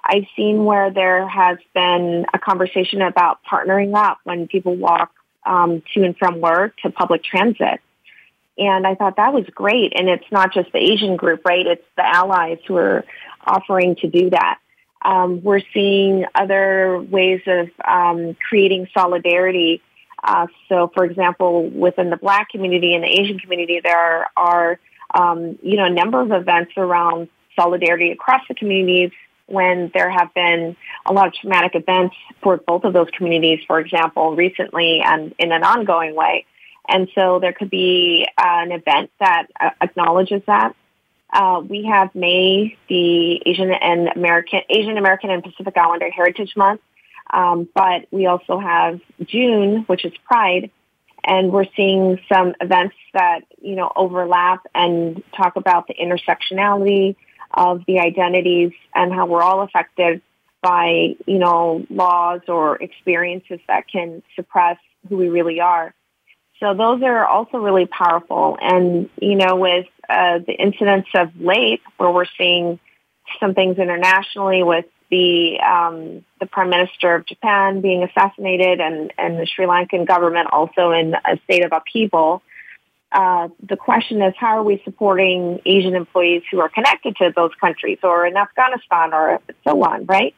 I've 0.04 0.26
seen 0.36 0.66
where 0.66 0.92
there 0.92 1.28
has 1.28 1.58
been 1.74 2.26
a 2.34 2.40
conversation 2.40 3.02
about 3.02 3.40
partnering 3.50 3.96
up 3.96 4.20
when 4.24 4.48
people 4.48 4.76
walk 4.76 5.12
um, 5.46 5.84
to 5.94 6.04
and 6.04 6.18
from 6.18 6.42
work 6.42 6.76
to 6.84 6.90
public 6.90 7.24
transit. 7.24 7.80
And 8.58 8.86
I 8.86 8.96
thought 8.96 9.18
that 9.18 9.34
was 9.34 9.46
great. 9.54 9.94
And 9.96 10.10
it's 10.10 10.26
not 10.32 10.54
just 10.54 10.72
the 10.72 10.80
Asian 10.80 11.16
group, 11.16 11.46
right? 11.46 11.66
It's 11.66 11.86
the 11.96 12.06
allies 12.06 12.60
who 12.68 12.76
are 12.78 13.06
offering 13.46 13.96
to 13.98 14.08
do 14.08 14.30
that. 14.32 14.60
Um, 15.02 15.42
we're 15.44 15.62
seeing 15.74 16.26
other 16.36 17.00
ways 17.00 17.42
of 17.48 17.70
um, 17.86 18.36
creating 18.48 18.90
solidarity. 18.94 19.82
Uh, 20.24 20.48
so, 20.68 20.92
for 20.94 21.06
example, 21.06 21.70
within 21.70 22.10
the 22.10 22.18
Black 22.18 22.50
community 22.50 22.94
and 22.94 23.04
the 23.04 23.08
Asian 23.08 23.40
community, 23.40 23.80
there 23.84 24.28
are, 24.36 24.80
um, 25.14 25.58
you 25.62 25.78
know, 25.78 25.86
a 25.86 25.90
number 25.90 26.22
of 26.22 26.32
events 26.32 26.74
around 26.78 27.30
solidarity 27.56 28.12
across 28.12 28.42
the 28.48 28.56
communities 28.56 29.12
when 29.46 29.90
there 29.94 30.10
have 30.10 30.34
been 30.34 30.76
a 31.06 31.14
lot 31.14 31.28
of 31.28 31.34
traumatic 31.34 31.74
events 31.76 32.16
for 32.42 32.58
both 32.58 32.84
of 32.84 32.94
those 32.94 33.08
communities, 33.18 33.60
for 33.66 33.80
example, 33.80 34.36
recently 34.36 35.02
and 35.04 35.34
in 35.40 35.52
an 35.52 35.64
ongoing 35.64 36.16
way. 36.16 36.46
And 36.88 37.10
so 37.16 37.40
there 37.40 37.54
could 37.54 37.70
be 37.70 38.28
uh, 38.38 38.44
an 38.46 38.72
event 38.72 39.12
that 39.20 39.48
uh, 39.60 39.72
acknowledges 39.82 40.42
that. 40.48 40.76
Uh, 41.32 41.62
we 41.68 41.86
have 41.86 42.14
May, 42.16 42.76
the 42.88 43.42
Asian 43.46 43.72
and 43.72 44.10
American, 44.16 44.62
Asian 44.70 44.98
American 44.98 45.30
and 45.30 45.44
Pacific 45.44 45.78
Islander 45.78 46.10
Heritage 46.10 46.54
Month. 46.56 46.82
Um, 47.32 47.68
but 47.74 48.08
we 48.12 48.26
also 48.26 48.60
have 48.60 49.00
June, 49.24 49.84
which 49.88 50.06
is 50.06 50.14
Pride, 50.26 50.72
and 51.24 51.52
we're 51.52 51.68
seeing 51.76 52.20
some 52.32 52.54
events 52.62 52.96
that 53.14 53.42
you 53.62 53.76
know 53.76 53.92
overlap 53.96 54.66
and 54.74 55.24
talk 55.36 55.56
about 55.56 55.88
the 55.88 55.96
intersectionality 55.96 57.16
of 57.54 57.84
the 57.88 58.00
identities 58.00 58.72
and 58.96 59.14
how 59.14 59.26
we're 59.26 59.42
all 59.42 59.62
affected 59.62 60.22
by, 60.62 61.16
you 61.26 61.40
know, 61.40 61.86
laws 61.90 62.42
or 62.48 62.76
experiences 62.78 63.60
that 63.68 63.88
can 63.88 64.22
suppress 64.36 64.78
who 65.08 65.18
we 65.18 65.30
really 65.30 65.60
are. 65.60 65.94
So 66.60 66.74
those 66.74 67.02
are 67.04 67.26
also 67.26 67.58
really 67.58 67.86
powerful. 67.86 68.58
And, 68.62 69.10
you 69.22 69.36
know, 69.36 69.56
with 69.56 69.88
uh, 70.10 70.40
the 70.40 70.54
incidents 70.54 71.10
of 71.16 71.30
late 71.40 71.82
where 71.98 72.12
we're 72.12 72.26
seeing 72.38 72.80
some 73.40 73.54
things 73.54 73.78
internationally 73.78 74.64
with 74.64 74.86
the 75.10 75.60
um, 75.60 76.24
the 76.40 76.46
prime 76.46 76.70
minister 76.70 77.16
of 77.16 77.26
Japan 77.26 77.82
being 77.82 78.04
assassinated 78.04 78.80
and, 78.80 79.12
and 79.18 79.40
the 79.40 79.46
Sri 79.46 79.66
Lankan 79.66 80.08
government 80.08 80.50
also 80.52 80.92
in 80.92 81.14
a 81.14 81.38
state 81.46 81.66
of 81.66 81.72
upheaval, 81.72 82.42
uh, 83.12 83.50
the 83.68 83.76
question 83.76 84.22
is 84.22 84.34
how 84.38 84.58
are 84.58 84.64
we 84.64 84.82
supporting 84.86 85.60
Asian 85.66 85.96
employees 85.96 86.44
who 86.52 86.60
are 86.60 86.70
connected 86.70 87.16
to 87.18 87.34
those 87.36 87.52
countries 87.60 87.98
or 88.04 88.26
in 88.26 88.38
Afghanistan 88.38 89.14
or 89.14 89.40
so 89.68 89.84
on, 89.84 90.06
right? 90.06 90.36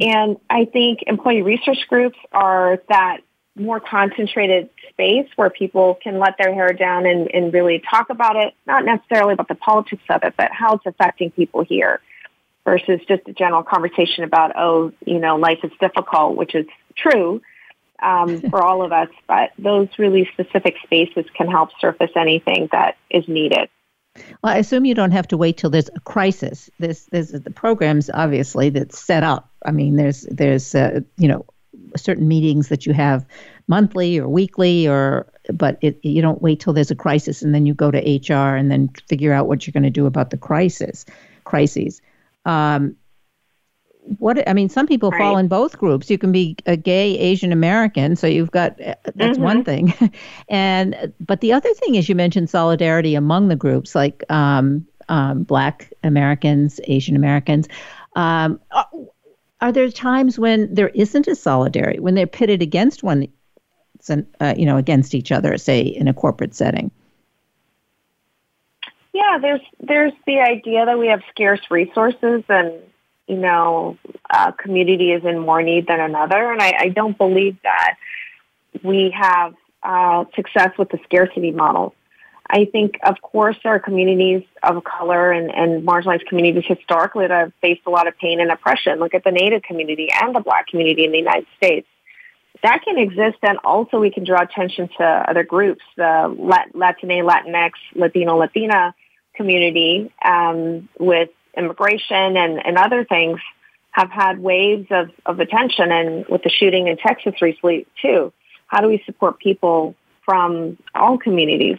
And 0.00 0.36
I 0.48 0.66
think 0.66 1.00
employee 1.06 1.42
research 1.42 1.86
groups 1.88 2.18
are 2.30 2.80
that 2.88 3.18
more 3.56 3.80
concentrated 3.80 4.68
space 4.90 5.26
where 5.34 5.50
people 5.50 5.98
can 6.00 6.20
let 6.20 6.36
their 6.38 6.54
hair 6.54 6.72
down 6.72 7.06
and, 7.06 7.28
and 7.34 7.52
really 7.52 7.82
talk 7.90 8.08
about 8.10 8.36
it, 8.36 8.54
not 8.66 8.84
necessarily 8.84 9.32
about 9.32 9.48
the 9.48 9.56
politics 9.56 10.02
of 10.10 10.22
it, 10.22 10.34
but 10.36 10.50
how 10.52 10.74
it's 10.74 10.86
affecting 10.86 11.32
people 11.32 11.64
here 11.64 12.00
versus 12.68 13.00
just 13.08 13.26
a 13.26 13.32
general 13.32 13.62
conversation 13.62 14.24
about, 14.24 14.52
oh, 14.56 14.92
you 15.06 15.18
know, 15.18 15.36
life 15.36 15.60
is 15.62 15.72
difficult, 15.80 16.36
which 16.36 16.54
is 16.54 16.66
true 16.94 17.40
um, 18.02 18.40
for 18.50 18.62
all 18.62 18.84
of 18.84 18.92
us, 18.92 19.08
but 19.26 19.52
those 19.58 19.88
really 19.98 20.28
specific 20.32 20.74
spaces 20.84 21.24
can 21.34 21.48
help 21.48 21.70
surface 21.80 22.10
anything 22.14 22.68
that 22.72 22.96
is 23.10 23.24
needed. 23.26 23.70
Well, 24.42 24.52
I 24.52 24.58
assume 24.58 24.84
you 24.84 24.94
don't 24.94 25.12
have 25.12 25.28
to 25.28 25.38
wait 25.38 25.56
till 25.56 25.70
there's 25.70 25.88
a 25.94 26.00
crisis. 26.00 26.68
There's 26.78 27.06
there's 27.06 27.30
the 27.30 27.52
programs 27.52 28.10
obviously 28.12 28.68
that's 28.70 29.00
set 29.00 29.22
up. 29.22 29.48
I 29.64 29.70
mean, 29.70 29.94
there's 29.94 30.22
there's 30.22 30.74
uh, 30.74 31.00
you 31.16 31.28
know 31.28 31.46
certain 31.96 32.26
meetings 32.26 32.68
that 32.68 32.84
you 32.84 32.92
have 32.92 33.24
monthly 33.68 34.18
or 34.18 34.28
weekly, 34.28 34.88
or 34.88 35.30
but 35.52 35.78
it, 35.82 36.00
you 36.02 36.20
don't 36.20 36.42
wait 36.42 36.58
till 36.58 36.72
there's 36.72 36.90
a 36.90 36.96
crisis 36.96 37.42
and 37.42 37.54
then 37.54 37.64
you 37.64 37.74
go 37.74 37.92
to 37.92 37.98
HR 37.98 38.56
and 38.56 38.72
then 38.72 38.88
figure 39.08 39.32
out 39.32 39.46
what 39.46 39.66
you're 39.66 39.72
going 39.72 39.84
to 39.84 39.90
do 39.90 40.06
about 40.06 40.30
the 40.30 40.36
crisis 40.36 41.06
crises. 41.44 42.02
Um, 42.48 42.96
what 44.18 44.48
I 44.48 44.54
mean, 44.54 44.70
some 44.70 44.86
people 44.86 45.10
right. 45.10 45.18
fall 45.18 45.36
in 45.36 45.48
both 45.48 45.76
groups. 45.78 46.10
You 46.10 46.16
can 46.16 46.32
be 46.32 46.56
a 46.64 46.76
gay 46.76 47.18
Asian 47.18 47.52
American, 47.52 48.16
so 48.16 48.26
you've 48.26 48.50
got 48.50 48.80
uh, 48.80 48.94
that's 49.14 49.36
mm-hmm. 49.36 49.42
one 49.42 49.64
thing, 49.64 49.92
and 50.48 51.12
but 51.20 51.42
the 51.42 51.52
other 51.52 51.72
thing 51.74 51.94
is 51.94 52.08
you 52.08 52.14
mentioned 52.14 52.48
solidarity 52.48 53.14
among 53.14 53.48
the 53.48 53.56
groups, 53.56 53.94
like 53.94 54.24
um, 54.30 54.86
um, 55.10 55.42
Black 55.42 55.92
Americans, 56.02 56.80
Asian 56.84 57.16
Americans. 57.16 57.68
Um, 58.16 58.60
are, 58.70 58.88
are, 59.60 59.72
there 59.72 59.90
times 59.90 60.38
when 60.38 60.74
there 60.74 60.88
isn't 60.88 61.28
a 61.28 61.36
solidarity 61.36 62.00
when 62.00 62.14
they're 62.14 62.26
pitted 62.26 62.62
against 62.62 63.02
one, 63.02 63.28
uh, 64.40 64.54
you 64.56 64.64
know, 64.64 64.78
against 64.78 65.14
each 65.14 65.30
other, 65.30 65.58
say 65.58 65.82
in 65.82 66.08
a 66.08 66.14
corporate 66.14 66.54
setting? 66.54 66.90
Yeah, 69.12 69.38
there's 69.40 69.60
there's 69.80 70.12
the 70.26 70.40
idea 70.40 70.86
that 70.86 70.98
we 70.98 71.08
have 71.08 71.22
scarce 71.32 71.60
resources 71.70 72.44
and 72.48 72.80
you 73.28 73.36
know, 73.36 73.98
a 74.30 74.52
community 74.54 75.12
is 75.12 75.22
in 75.24 75.38
more 75.38 75.62
need 75.62 75.86
than 75.86 76.00
another. 76.00 76.50
And 76.50 76.60
I, 76.60 76.74
I 76.78 76.88
don't 76.88 77.16
believe 77.16 77.58
that 77.62 77.96
we 78.82 79.14
have 79.16 79.54
uh, 79.82 80.24
success 80.34 80.70
with 80.78 80.88
the 80.88 80.98
scarcity 81.04 81.52
model. 81.52 81.94
I 82.50 82.64
think, 82.64 82.98
of 83.04 83.20
course, 83.20 83.58
are 83.66 83.78
communities 83.78 84.42
of 84.62 84.82
color 84.82 85.30
and, 85.30 85.54
and 85.54 85.86
marginalized 85.86 86.26
communities 86.26 86.64
historically 86.66 87.26
that 87.26 87.38
have 87.38 87.52
faced 87.60 87.82
a 87.86 87.90
lot 87.90 88.08
of 88.08 88.16
pain 88.16 88.40
and 88.40 88.50
oppression. 88.50 88.98
Look 88.98 89.12
at 89.12 89.24
the 89.24 89.30
Native 89.30 89.62
community 89.62 90.08
and 90.10 90.34
the 90.34 90.40
Black 90.40 90.66
community 90.68 91.04
in 91.04 91.12
the 91.12 91.18
United 91.18 91.46
States. 91.58 91.86
That 92.62 92.82
can 92.84 92.98
exist, 92.98 93.38
and 93.42 93.58
also 93.62 94.00
we 94.00 94.10
can 94.10 94.24
draw 94.24 94.42
attention 94.42 94.88
to 94.98 95.04
other 95.04 95.44
groups, 95.44 95.82
the 95.96 96.34
Latina, 96.74 97.22
Latinx, 97.22 97.72
Latino, 97.94 98.36
Latina 98.36 98.94
community 99.34 100.12
um, 100.24 100.88
with 100.98 101.30
immigration 101.56 102.36
and, 102.36 102.64
and 102.66 102.76
other 102.76 103.04
things 103.04 103.38
have 103.92 104.10
had 104.10 104.40
waves 104.40 104.88
of, 104.90 105.10
of 105.24 105.40
attention, 105.40 105.90
and 105.92 106.26
with 106.28 106.42
the 106.42 106.50
shooting 106.50 106.88
in 106.88 106.96
Texas 106.96 107.40
recently 107.40 107.86
too. 108.02 108.32
How 108.66 108.80
do 108.80 108.88
we 108.88 109.02
support 109.06 109.38
people 109.38 109.94
from 110.24 110.78
all 110.94 111.16
communities? 111.16 111.78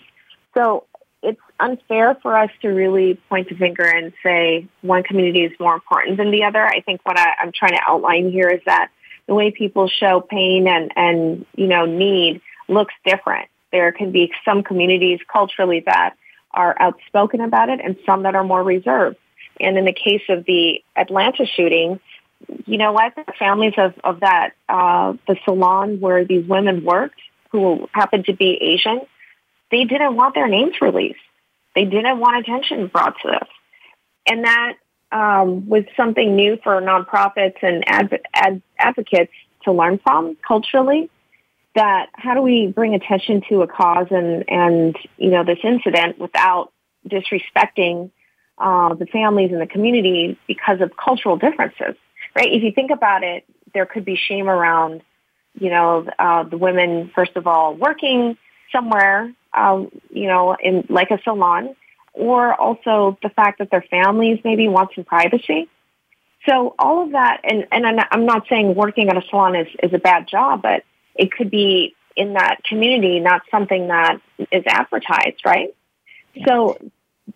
So 0.53 0.85
it's 1.21 1.39
unfair 1.59 2.15
for 2.21 2.37
us 2.37 2.49
to 2.61 2.69
really 2.69 3.15
point 3.29 3.49
the 3.49 3.55
finger 3.55 3.83
and 3.83 4.13
say 4.23 4.67
one 4.81 5.03
community 5.03 5.43
is 5.43 5.51
more 5.59 5.73
important 5.73 6.17
than 6.17 6.31
the 6.31 6.43
other. 6.43 6.65
I 6.65 6.81
think 6.81 7.01
what 7.03 7.19
I, 7.19 7.33
I'm 7.41 7.51
trying 7.51 7.73
to 7.73 7.81
outline 7.85 8.31
here 8.31 8.49
is 8.49 8.61
that 8.65 8.89
the 9.29 9.35
way 9.35 9.51
people 9.51 9.87
show 9.87 10.21
pain 10.21 10.67
and, 10.67 10.91
and, 10.95 11.45
you 11.55 11.67
know, 11.67 11.85
need 11.85 12.41
looks 12.67 12.95
different. 13.05 13.47
There 13.71 13.91
can 13.91 14.11
be 14.11 14.33
some 14.43 14.63
communities 14.63 15.19
culturally 15.31 15.83
that 15.85 16.15
are 16.51 16.75
outspoken 16.79 17.39
about 17.39 17.69
it 17.69 17.79
and 17.81 17.95
some 18.07 18.23
that 18.23 18.33
are 18.33 18.43
more 18.43 18.63
reserved. 18.63 19.17
And 19.59 19.77
in 19.77 19.85
the 19.85 19.93
case 19.93 20.23
of 20.29 20.45
the 20.45 20.81
Atlanta 20.95 21.45
shooting, 21.45 21.99
you 22.65 22.79
know 22.79 22.91
what? 22.91 23.13
The 23.15 23.31
families 23.37 23.75
of, 23.77 23.93
of 24.03 24.21
that, 24.21 24.53
uh, 24.67 25.13
the 25.27 25.35
salon 25.45 25.99
where 25.99 26.25
these 26.25 26.47
women 26.47 26.83
worked 26.83 27.21
who 27.51 27.87
happened 27.93 28.25
to 28.25 28.33
be 28.33 28.57
Asian, 28.59 29.01
they 29.69 29.83
didn't 29.83 30.15
want 30.15 30.33
their 30.33 30.47
names 30.47 30.81
released. 30.81 31.19
They 31.75 31.85
didn't 31.85 32.17
want 32.19 32.39
attention 32.39 32.87
brought 32.87 33.13
to 33.21 33.27
this. 33.27 33.49
And 34.25 34.45
that 34.45 34.73
um, 35.11 35.67
was 35.67 35.83
something 35.97 36.35
new 36.35 36.57
for 36.63 36.81
nonprofits 36.81 37.57
and 37.61 37.83
adv- 37.87 38.21
ad- 38.33 38.61
advocates 38.77 39.33
to 39.63 39.71
learn 39.71 39.99
from 39.99 40.37
culturally. 40.47 41.09
That 41.75 42.07
how 42.13 42.33
do 42.33 42.41
we 42.41 42.67
bring 42.67 42.95
attention 42.95 43.41
to 43.49 43.61
a 43.61 43.67
cause 43.67 44.07
and, 44.09 44.43
and 44.49 44.97
you 45.17 45.29
know, 45.29 45.43
this 45.43 45.59
incident 45.63 46.19
without 46.19 46.73
disrespecting 47.07 48.11
uh, 48.57 48.93
the 48.95 49.05
families 49.05 49.51
and 49.51 49.61
the 49.61 49.67
community 49.67 50.37
because 50.47 50.81
of 50.81 50.91
cultural 50.97 51.37
differences, 51.37 51.95
right? 52.35 52.51
If 52.51 52.63
you 52.63 52.71
think 52.71 52.91
about 52.91 53.23
it, 53.23 53.45
there 53.73 53.85
could 53.85 54.03
be 54.03 54.15
shame 54.15 54.49
around, 54.49 55.01
you 55.59 55.69
know, 55.69 56.07
uh, 56.17 56.43
the 56.43 56.57
women, 56.57 57.11
first 57.13 57.35
of 57.35 57.47
all, 57.47 57.75
working 57.75 58.35
somewhere 58.71 59.33
um, 59.53 59.89
you 60.09 60.27
know, 60.27 60.55
in 60.61 60.85
like 60.89 61.11
a 61.11 61.19
salon, 61.23 61.75
or 62.13 62.53
also 62.53 63.17
the 63.21 63.29
fact 63.29 63.59
that 63.59 63.71
their 63.71 63.85
families 63.89 64.39
maybe 64.43 64.67
want 64.67 64.91
some 64.95 65.03
privacy. 65.03 65.69
So 66.47 66.73
all 66.79 67.03
of 67.03 67.11
that, 67.11 67.41
and, 67.43 67.67
and 67.71 67.85
I'm 68.11 68.25
not 68.25 68.47
saying 68.49 68.75
working 68.75 69.09
at 69.09 69.17
a 69.17 69.21
salon 69.29 69.55
is, 69.55 69.67
is 69.83 69.93
a 69.93 69.99
bad 69.99 70.27
job, 70.27 70.61
but 70.61 70.83
it 71.15 71.31
could 71.31 71.51
be 71.51 71.95
in 72.15 72.33
that 72.33 72.63
community, 72.63 73.19
not 73.19 73.41
something 73.51 73.87
that 73.87 74.19
is 74.51 74.63
advertised, 74.67 75.41
right? 75.45 75.75
So 76.47 76.77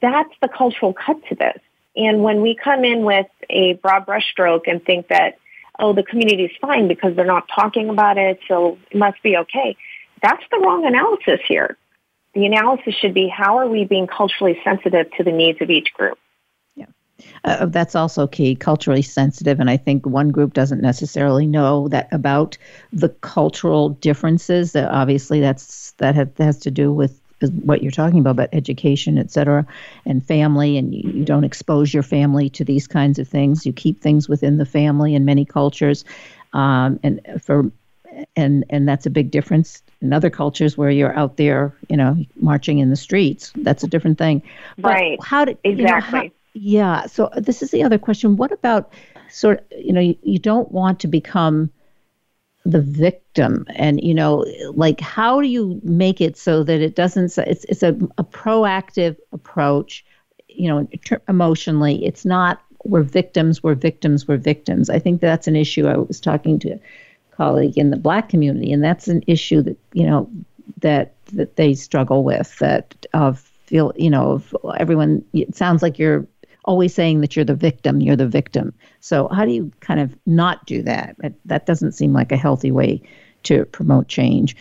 that's 0.02 0.34
the 0.42 0.48
cultural 0.48 0.94
cut 0.94 1.18
to 1.30 1.36
this. 1.36 1.60
And 1.96 2.24
when 2.24 2.42
we 2.42 2.56
come 2.56 2.84
in 2.84 3.04
with 3.04 3.28
a 3.50 3.74
broad 3.74 4.06
brushstroke 4.06 4.64
and 4.68 4.84
think 4.84 5.10
that, 5.10 5.38
oh, 5.78 5.94
the 5.94 6.04
community 6.04 6.46
is 6.46 6.52
fine 6.60 6.88
because 6.88 7.16
they're 7.16 7.26
not 7.26 7.48
talking 7.54 7.90
about 7.90 8.18
it, 8.18 8.40
so 8.48 8.78
it 8.90 8.98
must 8.98 9.22
be 9.22 9.38
okay, 9.38 9.76
that's 10.22 10.44
the 10.50 10.60
wrong 10.60 10.86
analysis 10.86 11.40
here 11.48 11.78
the 12.34 12.46
analysis 12.46 12.96
should 12.96 13.14
be 13.14 13.28
how 13.28 13.58
are 13.58 13.68
we 13.68 13.86
being 13.86 14.08
culturally 14.08 14.60
sensitive 14.64 15.12
to 15.18 15.24
the 15.24 15.32
needs 15.32 15.62
of 15.62 15.70
each 15.70 15.94
group? 15.94 16.18
Yeah, 16.76 16.86
uh, 17.44 17.68
that's 17.68 17.96
also 17.96 18.28
key, 18.28 18.56
culturally 18.56 19.02
sensitive. 19.02 19.60
And 19.60 19.70
I 19.70 19.78
think 19.78 20.06
one 20.06 20.30
group 20.30 20.54
doesn't 20.54 20.82
necessarily 20.82 21.46
know 21.46 21.88
that 21.90 22.12
about 22.12 22.58
the 22.92 23.10
cultural 23.10 23.90
differences. 23.90 24.72
That 24.72 24.90
obviously 24.92 25.40
that's 25.40 25.92
that 25.94 26.16
has, 26.16 26.28
that 26.36 26.44
has 26.44 26.58
to 26.60 26.72
do 26.72 26.92
with 26.92 27.20
what 27.64 27.84
you're 27.84 27.92
talking 27.92 28.20
about, 28.20 28.32
about 28.32 28.50
education, 28.54 29.18
et 29.18 29.30
cetera, 29.30 29.66
and 30.06 30.26
family, 30.26 30.78
and 30.78 30.96
you, 30.96 31.12
you, 31.12 31.26
don't 31.26 31.44
expose 31.44 31.94
your 31.94 32.04
family 32.04 32.50
to 32.50 32.64
these 32.64 32.88
kinds 32.88 33.20
of 33.20 33.28
things. 33.28 33.66
You 33.66 33.74
keep 33.74 34.02
things 34.02 34.30
within 34.30 34.58
the 34.58 34.66
family 34.66 35.14
in 35.14 35.26
many 35.26 35.44
cultures. 35.44 36.06
Um, 36.54 37.00
and 37.04 37.22
for 37.42 37.72
and 38.36 38.64
and 38.70 38.88
that's 38.88 39.06
a 39.06 39.10
big 39.10 39.32
difference 39.32 39.82
in 40.04 40.14
other 40.14 40.30
cultures 40.30 40.78
where 40.78 40.92
you're 40.92 41.18
out 41.18 41.38
there, 41.38 41.74
you 41.90 41.98
know, 41.98 42.16
marching 42.36 42.80
in 42.80 42.90
the 42.90 42.96
streets. 42.96 43.52
That's 43.56 43.84
a 43.84 43.88
different 43.88 44.18
thing. 44.18 44.44
But 44.78 44.90
right. 44.90 45.24
How 45.24 45.46
did 45.46 45.58
exactly? 45.64 45.80
You 45.80 45.86
know, 45.88 46.00
how, 46.00 46.30
yeah. 46.54 47.06
So 47.08 47.30
this 47.38 47.64
is 47.64 47.72
the 47.72 47.84
other 47.84 47.98
question. 47.98 48.36
What 48.36 48.52
about 48.52 48.94
sort 49.30 49.60
of, 49.60 49.80
you 49.80 49.94
know, 49.94 50.02
you, 50.02 50.16
you 50.22 50.38
don't 50.38 50.72
want 50.72 51.00
to 51.00 51.08
become 51.08 51.72
the 52.66 52.82
victim 52.82 53.66
and 53.76 54.02
you 54.02 54.14
know 54.14 54.46
like 54.74 55.02
how 55.02 55.42
do 55.42 55.48
you 55.48 55.82
make 55.84 56.22
it 56.22 56.38
so 56.38 56.64
that 56.64 56.80
it 56.80 56.96
doesn't 56.96 57.38
it's 57.40 57.66
it's 57.66 57.84
a, 57.84 57.90
a 58.18 58.24
proactive 58.24 59.18
approach 59.34 60.06
you 60.48 60.70
know 60.70 60.88
emotionally 61.28 62.06
it's 62.06 62.24
not 62.24 62.62
we're 62.86 63.04
victims 63.04 63.62
we're 63.62 63.76
victims 63.76 64.30
we're 64.30 64.38
victims 64.38 64.90
i 64.90 64.98
think 64.98 65.20
that's 65.20 65.46
an 65.46 65.58
issue 65.58 65.88
i 65.88 65.98
was 65.98 66.22
talking 66.22 66.58
to 66.58 66.80
colleague 67.36 67.78
in 67.78 67.90
the 67.90 67.98
black 67.98 68.30
community, 68.30 68.72
and 68.72 68.84
that's 68.84 69.08
an 69.08 69.24
issue 69.28 69.62
that 69.62 69.78
you 69.94 70.06
know 70.06 70.30
that 70.82 71.14
that 71.34 71.56
they 71.56 71.74
struggle 71.74 72.24
with. 72.24 72.58
That 72.60 73.06
of 73.14 73.40
feel 73.66 73.94
you 73.96 74.10
know 74.10 74.32
of 74.32 74.56
everyone. 74.78 75.24
It 75.34 75.56
sounds 75.56 75.82
like 75.82 76.00
you're 76.00 76.28
always 76.66 76.94
saying 76.94 77.22
that 77.22 77.36
you're 77.36 77.46
the 77.46 77.56
victim. 77.56 78.02
You're 78.02 78.16
the 78.16 78.28
victim. 78.28 78.74
So 79.00 79.28
how 79.30 79.46
do 79.46 79.52
you 79.52 79.72
kind 79.82 80.00
of 80.00 80.16
not 80.26 80.66
do 80.66 80.82
that? 80.84 81.16
That, 81.20 81.34
that 81.46 81.66
doesn't 81.66 81.92
seem 81.92 82.14
like 82.14 82.32
a 82.32 82.38
healthy 82.38 82.72
way 82.72 83.02
to 83.44 83.66
promote 83.66 84.08
change. 84.08 84.56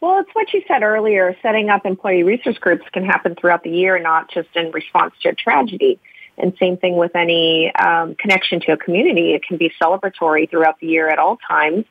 Well, 0.00 0.18
it's 0.20 0.34
what 0.34 0.52
you 0.54 0.62
said 0.66 0.82
earlier. 0.82 1.36
Setting 1.42 1.68
up 1.68 1.84
employee 1.84 2.22
resource 2.22 2.56
groups 2.56 2.86
can 2.92 3.04
happen 3.04 3.34
throughout 3.34 3.64
the 3.64 3.70
year, 3.70 3.98
not 3.98 4.30
just 4.30 4.48
in 4.54 4.70
response 4.70 5.12
to 5.22 5.28
a 5.28 5.34
tragedy. 5.34 6.00
And 6.40 6.54
same 6.58 6.78
thing 6.78 6.96
with 6.96 7.14
any 7.14 7.72
um, 7.74 8.14
connection 8.14 8.60
to 8.60 8.72
a 8.72 8.76
community. 8.76 9.34
It 9.34 9.42
can 9.44 9.58
be 9.58 9.70
celebratory 9.80 10.48
throughout 10.48 10.80
the 10.80 10.86
year 10.86 11.08
at 11.08 11.18
all 11.18 11.36
times 11.36 11.84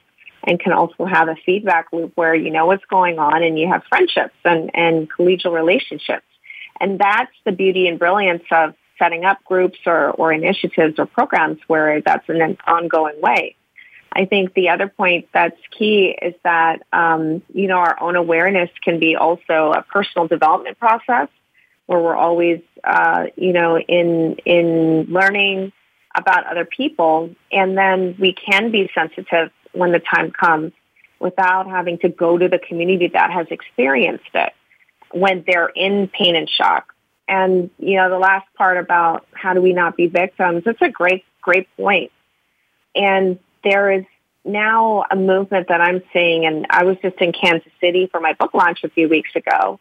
and 0.43 0.59
can 0.59 0.73
also 0.73 1.05
have 1.05 1.27
a 1.27 1.35
feedback 1.45 1.87
loop 1.91 2.13
where 2.15 2.33
you 2.33 2.49
know 2.49 2.65
what's 2.65 2.85
going 2.85 3.19
on 3.19 3.43
and 3.43 3.59
you 3.59 3.67
have 3.67 3.83
friendships 3.89 4.35
and, 4.43 4.71
and 4.73 5.09
collegial 5.11 5.53
relationships. 5.53 6.25
And 6.79 6.97
that's 6.97 7.31
the 7.45 7.51
beauty 7.51 7.87
and 7.87 7.99
brilliance 7.99 8.43
of 8.51 8.73
setting 8.97 9.25
up 9.25 9.43
groups 9.43 9.77
or, 9.85 10.11
or 10.11 10.33
initiatives 10.33 10.95
or 10.97 11.05
programs 11.05 11.59
where 11.67 12.01
that's 12.01 12.27
in 12.29 12.41
an 12.41 12.57
ongoing 12.65 13.19
way. 13.21 13.55
I 14.11 14.25
think 14.25 14.53
the 14.53 14.69
other 14.69 14.87
point 14.87 15.27
that's 15.33 15.59
key 15.77 16.17
is 16.19 16.33
that, 16.43 16.81
um, 16.91 17.43
you 17.53 17.67
know, 17.67 17.77
our 17.77 18.01
own 18.01 18.15
awareness 18.15 18.69
can 18.83 18.99
be 18.99 19.15
also 19.15 19.71
a 19.71 19.83
personal 19.83 20.27
development 20.27 20.79
process 20.79 21.27
where 21.89 21.99
we're 21.99 22.15
always, 22.15 22.61
uh, 22.83 23.25
you 23.35 23.51
know, 23.51 23.79
in 23.79 24.35
in 24.45 25.07
learning 25.09 25.71
about 26.13 26.45
other 26.45 26.63
people, 26.63 27.31
and 27.51 27.75
then 27.75 28.15
we 28.19 28.31
can 28.31 28.69
be 28.69 28.91
sensitive 28.93 29.49
when 29.71 29.91
the 29.91 29.99
time 29.99 30.29
comes 30.29 30.71
without 31.19 31.67
having 31.67 31.97
to 31.97 32.09
go 32.09 32.37
to 32.37 32.47
the 32.47 32.59
community 32.59 33.07
that 33.07 33.31
has 33.31 33.47
experienced 33.49 34.29
it 34.35 34.53
when 35.13 35.43
they're 35.47 35.71
in 35.75 36.07
pain 36.07 36.35
and 36.35 36.47
shock. 36.47 36.93
And 37.27 37.71
you 37.79 37.95
know, 37.95 38.07
the 38.07 38.19
last 38.19 38.45
part 38.55 38.77
about 38.77 39.25
how 39.33 39.55
do 39.55 39.61
we 39.61 39.73
not 39.73 39.97
be 39.97 40.05
victims? 40.05 40.61
It's 40.67 40.81
a 40.83 40.89
great, 40.89 41.25
great 41.41 41.67
point. 41.75 42.11
And 42.93 43.39
there 43.63 43.91
is 43.91 44.05
now 44.45 45.05
a 45.09 45.15
movement 45.15 45.69
that 45.69 45.81
I'm 45.81 46.03
seeing, 46.13 46.45
and 46.45 46.67
I 46.69 46.83
was 46.83 46.97
just 47.01 47.17
in 47.19 47.31
Kansas 47.31 47.71
City 47.81 48.07
for 48.11 48.19
my 48.19 48.33
book 48.33 48.53
launch 48.53 48.83
a 48.83 48.89
few 48.89 49.09
weeks 49.09 49.31
ago, 49.35 49.79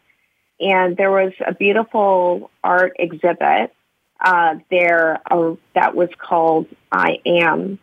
and 0.61 0.97
there 0.97 1.11
was 1.11 1.33
a 1.47 1.55
beautiful 1.55 2.51
art 2.63 2.97
exhibit 2.99 3.75
uh, 4.21 4.57
there 4.71 5.21
uh, 5.31 5.55
that 5.75 5.95
was 5.95 6.09
called 6.19 6.67
I 6.91 7.21
Am. 7.25 7.79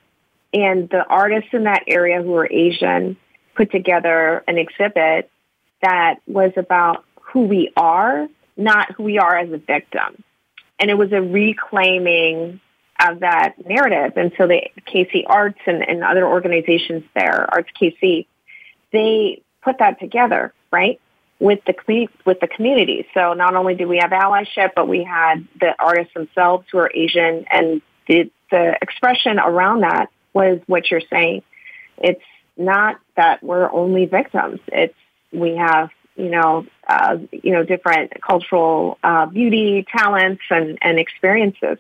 And 0.53 0.89
the 0.89 1.05
artists 1.05 1.49
in 1.53 1.63
that 1.63 1.83
area 1.87 2.21
who 2.21 2.31
were 2.31 2.47
Asian 2.49 3.17
put 3.55 3.71
together 3.71 4.43
an 4.47 4.57
exhibit 4.57 5.29
that 5.81 6.15
was 6.27 6.51
about 6.57 7.05
who 7.21 7.41
we 7.41 7.71
are, 7.75 8.27
not 8.57 8.91
who 8.93 9.03
we 9.03 9.17
are 9.17 9.37
as 9.37 9.51
a 9.51 9.57
victim. 9.57 10.23
And 10.79 10.89
it 10.89 10.97
was 10.97 11.11
a 11.11 11.21
reclaiming 11.21 12.59
of 12.99 13.21
that 13.21 13.53
narrative. 13.65 14.17
And 14.17 14.31
so 14.37 14.47
the 14.47 14.61
KC 14.87 15.23
Arts 15.27 15.59
and, 15.65 15.87
and 15.87 16.03
other 16.03 16.25
organizations 16.25 17.03
there, 17.13 17.47
Arts 17.51 17.69
KC, 17.79 18.25
they 18.91 19.41
put 19.61 19.79
that 19.79 19.99
together, 19.99 20.53
right? 20.71 20.99
With 21.39 21.59
the 21.65 22.07
with 22.25 22.39
the 22.39 22.47
community. 22.47 23.07
So 23.13 23.33
not 23.33 23.55
only 23.55 23.75
do 23.75 23.87
we 23.87 23.97
have 23.97 24.11
allyship, 24.11 24.71
but 24.75 24.87
we 24.87 25.03
had 25.03 25.47
the 25.59 25.75
artists 25.77 26.13
themselves 26.13 26.65
who 26.71 26.77
are 26.79 26.91
Asian, 26.93 27.45
and 27.51 27.81
the 28.07 28.31
the 28.51 28.77
expression 28.81 29.39
around 29.39 29.81
that 29.81 30.09
was 30.33 30.59
what 30.67 30.89
you're 30.89 31.01
saying. 31.09 31.43
It's 31.97 32.21
not 32.57 32.99
that 33.15 33.43
we're 33.43 33.71
only 33.71 34.05
victims. 34.05 34.59
It's 34.67 34.95
We 35.31 35.57
have, 35.57 35.89
you 36.15 36.29
know, 36.29 36.65
uh, 36.87 37.17
you 37.31 37.51
know, 37.51 37.63
different 37.63 38.13
cultural 38.21 38.97
uh, 39.03 39.25
beauty, 39.25 39.85
talents, 39.97 40.43
and, 40.49 40.77
and 40.81 40.97
experiences. 40.97 41.77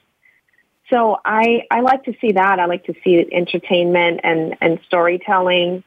So 0.89 1.17
I, 1.23 1.63
I 1.71 1.79
like 1.81 2.03
to 2.05 2.13
see 2.19 2.33
that. 2.33 2.59
I 2.59 2.65
like 2.65 2.85
to 2.85 2.95
see 3.03 3.25
entertainment 3.31 4.19
and, 4.23 4.57
and 4.59 4.79
storytelling 4.85 5.83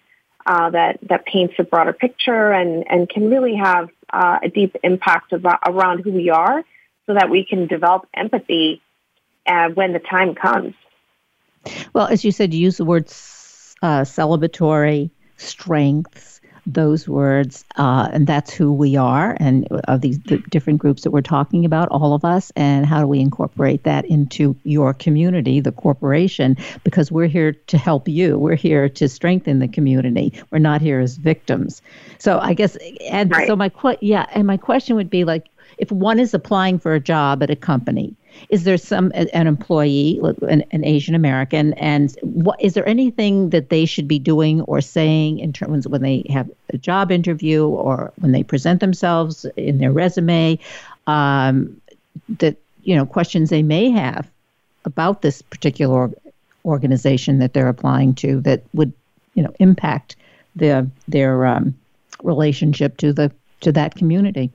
uh, 0.47 0.71
that, 0.71 0.99
that 1.03 1.27
paints 1.27 1.55
a 1.59 1.65
broader 1.65 1.93
picture 1.93 2.53
and, 2.53 2.85
and 2.89 3.09
can 3.09 3.29
really 3.31 3.57
have 3.57 3.89
uh, 4.13 4.39
a 4.43 4.49
deep 4.49 4.77
impact 4.83 5.33
about, 5.33 5.59
around 5.67 6.01
who 6.01 6.13
we 6.13 6.31
are 6.31 6.65
so 7.07 7.15
that 7.15 7.31
we 7.31 7.45
can 7.45 7.67
develop 7.67 8.07
empathy 8.15 8.81
uh, 9.47 9.69
when 9.71 9.93
the 9.93 9.99
time 9.99 10.35
comes. 10.35 10.75
Well, 11.93 12.07
as 12.07 12.25
you 12.25 12.33
said, 12.33 12.55
you 12.55 12.61
use 12.61 12.77
the 12.77 12.85
word 12.85 13.07
uh, 13.83 14.03
celebratory, 14.03 15.11
strengths, 15.37 16.38
those 16.73 17.09
words, 17.09 17.65
uh, 17.77 18.09
and 18.13 18.27
that's 18.27 18.53
who 18.53 18.73
we 18.73 18.97
are, 18.97 19.37
and 19.41 19.67
of 19.89 20.03
these 20.03 20.19
the 20.21 20.39
different 20.51 20.79
groups 20.79 21.03
that 21.03 21.11
we're 21.11 21.23
talking 21.23 21.65
about, 21.65 21.89
all 21.89 22.13
of 22.15 22.25
us, 22.25 22.53
and 22.57 22.85
how 22.85 23.01
do 23.01 23.07
we 23.07 23.21
incorporate 23.21 23.85
that 23.85 24.05
into 24.05 24.55
your 24.65 24.93
community, 24.93 25.61
the 25.61 25.73
corporation, 25.73 26.57
because 26.85 27.11
we're 27.11 27.27
here 27.27 27.53
to 27.53 27.79
help 27.79 28.07
you. 28.07 28.39
We're 28.39 28.55
here 28.55 28.89
to 28.91 29.09
strengthen 29.09 29.59
the 29.59 29.69
community. 29.69 30.33
We're 30.51 30.59
not 30.59 30.81
here 30.83 31.01
as 31.01 31.17
victims. 31.17 31.81
So 32.19 32.39
I 32.39 32.53
guess, 32.53 32.77
and 33.09 33.31
right. 33.31 33.47
so 33.47 33.57
my 33.57 33.71
yeah, 34.01 34.27
and 34.35 34.47
my 34.47 34.59
question 34.59 34.97
would 34.97 35.11
be 35.11 35.25
like, 35.25 35.49
if 35.79 35.91
one 35.91 36.19
is 36.19 36.35
applying 36.35 36.79
for 36.79 36.95
a 36.95 37.01
job 37.01 37.43
at 37.43 37.51
a 37.51 37.57
company 37.57 38.15
is 38.51 38.65
there 38.65 38.79
some 38.79 39.13
an 39.15 39.47
employee, 39.47 40.21
an, 40.49 40.65
an 40.71 40.85
Asian 40.85 41.15
American, 41.15 41.73
and 41.75 42.17
what 42.23 42.61
is 42.61 42.75
there 42.75 42.89
anything 42.89 43.51
that 43.51 43.69
they 43.69 43.85
should 43.85 44.09
be 44.09 44.19
doing 44.19 44.61
or 44.63 44.81
saying 44.81 45.39
in 45.39 45.53
terms 45.53 45.87
when 45.89 46.03
they 46.03 46.25
have 46.31 46.51
a 46.73 46.79
job 46.79 47.11
interview 47.11 47.67
or 47.67 48.13
when 48.17 48.33
they 48.33 48.43
present 48.43 48.81
themselves 48.81 49.45
in 49.57 49.79
their 49.79 49.93
resume, 49.93 50.59
um, 51.07 51.81
that 52.39 52.57
you 52.83 52.95
know 52.95 53.07
questions 53.07 53.51
they 53.51 53.63
may 53.63 53.91
have 53.91 54.31
about 54.85 55.23
this 55.23 55.43
particular 55.43 56.11
organization 56.65 57.39
that 57.39 57.53
they're 57.55 57.69
applying 57.69 58.15
to 58.15 58.41
that 58.43 58.63
would 58.73 58.93
you 59.35 59.43
know 59.43 59.53
impact 59.59 60.17
the 60.57 60.89
their 61.07 61.47
um, 61.47 61.75
relationship 62.23 62.97
to 62.99 63.13
the 63.13 63.33
to 63.61 63.73
that 63.73 63.95
community. 63.95 64.51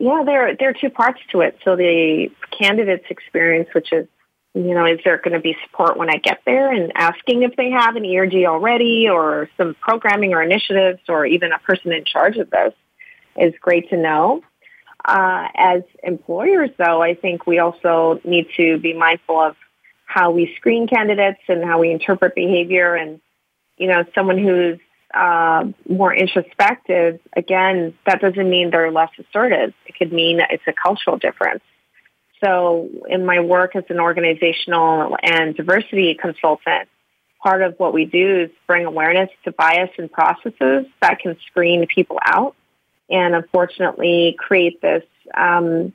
Yeah, 0.00 0.22
there 0.24 0.56
there 0.56 0.70
are 0.70 0.72
two 0.72 0.88
parts 0.88 1.20
to 1.32 1.42
it. 1.42 1.58
So 1.62 1.76
the 1.76 2.30
candidate's 2.58 3.04
experience, 3.10 3.68
which 3.74 3.92
is 3.92 4.08
you 4.54 4.74
know, 4.74 4.86
is 4.86 4.98
there 5.04 5.18
going 5.18 5.34
to 5.34 5.40
be 5.40 5.56
support 5.64 5.96
when 5.96 6.08
I 6.10 6.16
get 6.16 6.40
there 6.44 6.72
and 6.72 6.90
asking 6.96 7.42
if 7.44 7.54
they 7.54 7.70
have 7.70 7.94
an 7.94 8.04
ERG 8.04 8.46
already 8.46 9.08
or 9.08 9.48
some 9.56 9.76
programming 9.80 10.32
or 10.32 10.42
initiatives 10.42 11.00
or 11.08 11.24
even 11.24 11.52
a 11.52 11.58
person 11.58 11.92
in 11.92 12.04
charge 12.04 12.36
of 12.36 12.50
this 12.50 12.72
is 13.36 13.54
great 13.60 13.90
to 13.90 13.96
know. 13.96 14.42
Uh, 15.04 15.48
as 15.54 15.82
employers, 16.02 16.70
though, 16.78 17.00
I 17.00 17.14
think 17.14 17.46
we 17.46 17.58
also 17.58 18.20
need 18.24 18.48
to 18.56 18.78
be 18.78 18.92
mindful 18.92 19.38
of 19.38 19.56
how 20.06 20.32
we 20.32 20.52
screen 20.56 20.88
candidates 20.88 21.40
and 21.46 21.62
how 21.62 21.78
we 21.78 21.92
interpret 21.92 22.34
behavior. 22.34 22.96
And, 22.96 23.20
you 23.76 23.86
know, 23.86 24.04
someone 24.14 24.38
who's 24.38 24.80
uh, 25.14 25.64
more 25.88 26.14
introspective, 26.14 27.20
again, 27.36 27.94
that 28.06 28.20
doesn't 28.20 28.48
mean 28.48 28.70
they're 28.70 28.92
less 28.92 29.10
assertive. 29.18 29.74
It 29.86 29.96
could 29.96 30.12
mean 30.12 30.40
it's 30.50 30.62
a 30.66 30.72
cultural 30.72 31.16
difference. 31.16 31.62
So 32.42 32.88
in 33.08 33.26
my 33.26 33.40
work 33.40 33.76
as 33.76 33.84
an 33.90 34.00
organizational 34.00 35.16
and 35.22 35.54
diversity 35.54 36.14
consultant, 36.14 36.88
part 37.42 37.62
of 37.62 37.74
what 37.78 37.92
we 37.92 38.04
do 38.04 38.42
is 38.42 38.50
bring 38.66 38.86
awareness 38.86 39.30
to 39.44 39.52
bias 39.52 39.90
and 39.98 40.10
processes 40.10 40.86
that 41.00 41.18
can 41.20 41.36
screen 41.46 41.86
people 41.86 42.18
out 42.24 42.54
and 43.08 43.34
unfortunately 43.34 44.36
create 44.38 44.80
this 44.80 45.04
um, 45.34 45.92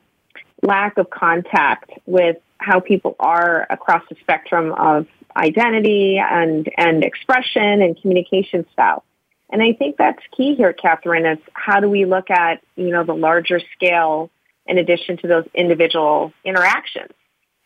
lack 0.61 0.97
of 0.97 1.09
contact 1.09 1.91
with 2.05 2.37
how 2.57 2.79
people 2.79 3.15
are 3.19 3.65
across 3.69 4.03
the 4.09 4.15
spectrum 4.21 4.71
of 4.73 5.07
identity 5.35 6.17
and, 6.17 6.69
and 6.77 7.03
expression 7.03 7.81
and 7.81 7.99
communication 8.01 8.65
style. 8.71 9.03
And 9.49 9.61
I 9.61 9.73
think 9.73 9.97
that's 9.97 10.21
key 10.35 10.55
here, 10.55 10.73
Kathryn, 10.73 11.31
is 11.31 11.39
how 11.53 11.79
do 11.79 11.89
we 11.89 12.05
look 12.05 12.29
at, 12.31 12.61
you 12.75 12.89
know, 12.89 13.03
the 13.03 13.13
larger 13.13 13.61
scale 13.75 14.29
in 14.65 14.77
addition 14.77 15.17
to 15.17 15.27
those 15.27 15.45
individual 15.53 16.33
interactions? 16.43 17.11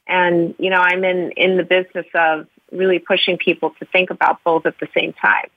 And, 0.08 0.56
you 0.58 0.70
know, 0.70 0.82
I'm 0.82 1.04
in, 1.04 1.32
in 1.32 1.58
the 1.58 1.64
business 1.64 2.08
of 2.14 2.48
really 2.72 3.00
pushing 3.00 3.38
people 3.38 3.72
to 3.80 3.86
think 3.86 4.10
about 4.10 4.44
both 4.44 4.66
at 4.66 4.80
the 4.80 4.88
same 4.94 5.14
time. 5.14 5.50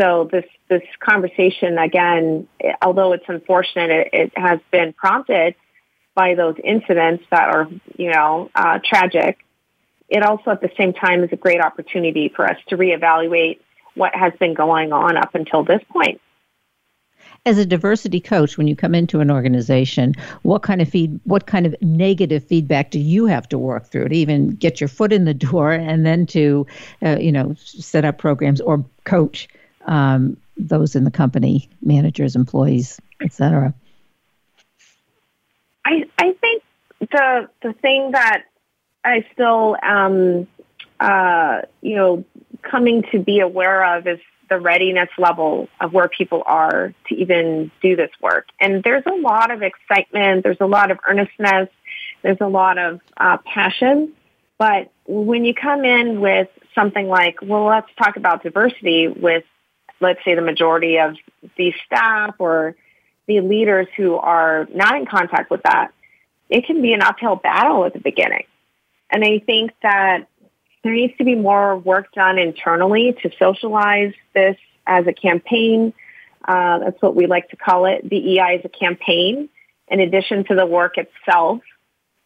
So 0.00 0.28
this, 0.32 0.46
this 0.68 0.82
conversation, 0.98 1.78
again, 1.78 2.48
although 2.80 3.12
it's 3.12 3.24
unfortunate, 3.28 3.90
it, 3.90 4.08
it 4.12 4.32
has 4.36 4.58
been 4.70 4.92
prompted 4.94 5.54
by 6.14 6.34
those 6.34 6.56
incidents 6.62 7.24
that 7.30 7.48
are, 7.54 7.68
you 7.96 8.10
know, 8.10 8.50
uh, 8.54 8.80
tragic 8.84 9.38
it 10.12 10.22
also 10.22 10.50
at 10.50 10.60
the 10.60 10.70
same 10.76 10.92
time 10.92 11.24
is 11.24 11.32
a 11.32 11.36
great 11.36 11.60
opportunity 11.60 12.28
for 12.28 12.46
us 12.46 12.58
to 12.68 12.76
reevaluate 12.76 13.58
what 13.94 14.14
has 14.14 14.34
been 14.38 14.52
going 14.52 14.92
on 14.92 15.16
up 15.16 15.34
until 15.34 15.64
this 15.64 15.80
point. 15.90 16.20
As 17.46 17.56
a 17.56 17.64
diversity 17.64 18.20
coach, 18.20 18.58
when 18.58 18.68
you 18.68 18.76
come 18.76 18.94
into 18.94 19.20
an 19.20 19.30
organization, 19.30 20.14
what 20.42 20.62
kind 20.62 20.82
of 20.82 20.88
feed, 20.88 21.18
what 21.24 21.46
kind 21.46 21.64
of 21.64 21.74
negative 21.80 22.44
feedback 22.44 22.90
do 22.90 22.98
you 22.98 23.24
have 23.24 23.48
to 23.48 23.58
work 23.58 23.86
through 23.86 24.08
to 24.08 24.14
even 24.14 24.50
get 24.50 24.80
your 24.80 24.88
foot 24.88 25.12
in 25.12 25.24
the 25.24 25.34
door, 25.34 25.72
and 25.72 26.04
then 26.04 26.26
to, 26.26 26.66
uh, 27.02 27.16
you 27.18 27.32
know, 27.32 27.54
set 27.56 28.04
up 28.04 28.18
programs 28.18 28.60
or 28.60 28.84
coach 29.04 29.48
um, 29.86 30.36
those 30.56 30.94
in 30.94 31.04
the 31.04 31.10
company, 31.10 31.68
managers, 31.80 32.36
employees, 32.36 33.00
etc. 33.22 33.72
I 35.86 36.04
I 36.18 36.32
think 36.34 36.62
the 37.00 37.48
the 37.62 37.72
thing 37.72 38.12
that 38.12 38.44
I 39.04 39.26
still 39.32 39.76
um, 39.82 40.46
uh, 41.00 41.62
you 41.80 41.96
know 41.96 42.24
coming 42.62 43.04
to 43.12 43.18
be 43.18 43.40
aware 43.40 43.96
of 43.96 44.06
is 44.06 44.20
the 44.52 44.60
readiness 44.60 45.08
level 45.16 45.68
of 45.80 45.94
where 45.94 46.08
people 46.08 46.42
are 46.44 46.92
to 47.08 47.14
even 47.14 47.70
do 47.80 47.96
this 47.96 48.10
work. 48.20 48.48
And 48.60 48.82
there's 48.82 49.04
a 49.06 49.14
lot 49.14 49.50
of 49.50 49.62
excitement, 49.62 50.42
there's 50.42 50.60
a 50.60 50.66
lot 50.66 50.90
of 50.90 50.98
earnestness, 51.08 51.68
there's 52.22 52.40
a 52.40 52.48
lot 52.48 52.76
of 52.76 53.00
uh, 53.16 53.38
passion. 53.38 54.12
But 54.58 54.92
when 55.06 55.44
you 55.44 55.54
come 55.54 55.84
in 55.84 56.20
with 56.20 56.48
something 56.74 57.08
like, 57.08 57.38
well, 57.42 57.64
let's 57.64 57.88
talk 57.96 58.16
about 58.16 58.42
diversity 58.42 59.08
with, 59.08 59.44
let's 60.00 60.22
say, 60.24 60.34
the 60.34 60.42
majority 60.42 60.98
of 60.98 61.16
the 61.56 61.72
staff 61.86 62.34
or 62.38 62.76
the 63.26 63.40
leaders 63.40 63.88
who 63.96 64.16
are 64.16 64.68
not 64.72 64.96
in 64.96 65.06
contact 65.06 65.50
with 65.50 65.62
that, 65.62 65.92
it 66.50 66.66
can 66.66 66.82
be 66.82 66.92
an 66.92 67.00
uphill 67.00 67.36
battle 67.36 67.86
at 67.86 67.94
the 67.94 68.00
beginning. 68.00 68.44
And 69.12 69.22
I 69.22 69.40
think 69.40 69.72
that 69.82 70.26
there 70.82 70.92
needs 70.92 71.16
to 71.18 71.24
be 71.24 71.34
more 71.34 71.76
work 71.76 72.12
done 72.12 72.38
internally 72.38 73.14
to 73.22 73.30
socialize 73.38 74.14
this 74.34 74.56
as 74.86 75.06
a 75.06 75.12
campaign. 75.12 75.92
Uh, 76.46 76.78
that's 76.78 77.00
what 77.00 77.14
we 77.14 77.26
like 77.26 77.50
to 77.50 77.56
call 77.56 77.84
it. 77.84 78.08
DEI 78.08 78.58
is 78.58 78.64
a 78.64 78.68
campaign 78.68 79.48
in 79.86 80.00
addition 80.00 80.44
to 80.46 80.54
the 80.54 80.66
work 80.66 80.96
itself 80.96 81.60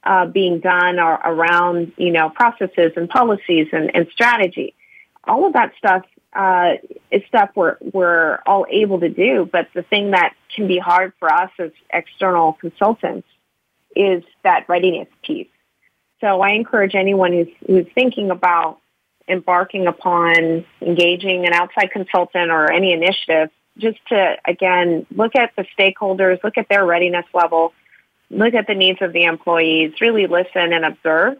uh, 0.05 0.27
being 0.27 0.61
done 0.61 1.01
or 1.01 1.15
around, 1.15 1.93
you 1.97 2.13
know, 2.13 2.31
processes 2.31 2.93
and 2.97 3.09
policies 3.11 3.67
and, 3.73 3.95
and 3.95 4.07
strategy. 4.13 4.75
All 5.25 5.47
of 5.47 5.55
that 5.55 5.73
stuff 5.77 6.05
uh, 6.33 6.75
is 7.11 7.23
stuff 7.27 7.51
we're, 7.57 7.77
we're 7.81 8.39
all 8.47 8.65
able 8.71 9.01
to 9.01 9.09
do, 9.09 9.49
but 9.51 9.69
the 9.75 9.83
thing 9.83 10.13
that 10.13 10.35
can 10.55 10.69
be 10.69 10.79
hard 10.79 11.13
for 11.19 11.31
us 11.31 11.51
as 11.59 11.73
external 11.93 12.53
consultants 12.53 13.27
is 13.97 14.23
that 14.45 14.69
readiness 14.69 15.09
piece. 15.25 15.49
So 16.21 16.41
I 16.41 16.51
encourage 16.51 16.95
anyone 16.95 17.33
who's, 17.33 17.49
who's 17.67 17.87
thinking 17.95 18.31
about 18.31 18.79
embarking 19.29 19.87
upon 19.87 20.65
engaging 20.81 21.47
an 21.47 21.53
outside 21.53 21.91
consultant 21.91 22.51
or 22.51 22.71
any 22.71 22.93
initiative 22.93 23.51
just 23.79 23.99
to, 24.09 24.37
again, 24.47 25.07
look 25.15 25.37
at 25.37 25.53
the 25.57 25.67
stakeholders, 25.79 26.43
look 26.43 26.57
at 26.57 26.69
their 26.69 26.87
readiness 26.87 27.27
level, 27.35 27.75
look 28.31 28.55
at 28.55 28.67
the 28.67 28.75
needs 28.75 29.03
of 29.03 29.13
the 29.13 29.25
employees, 29.25 29.93
really 30.01 30.27
listen 30.27 30.73
and 30.73 30.85
observe, 30.85 31.37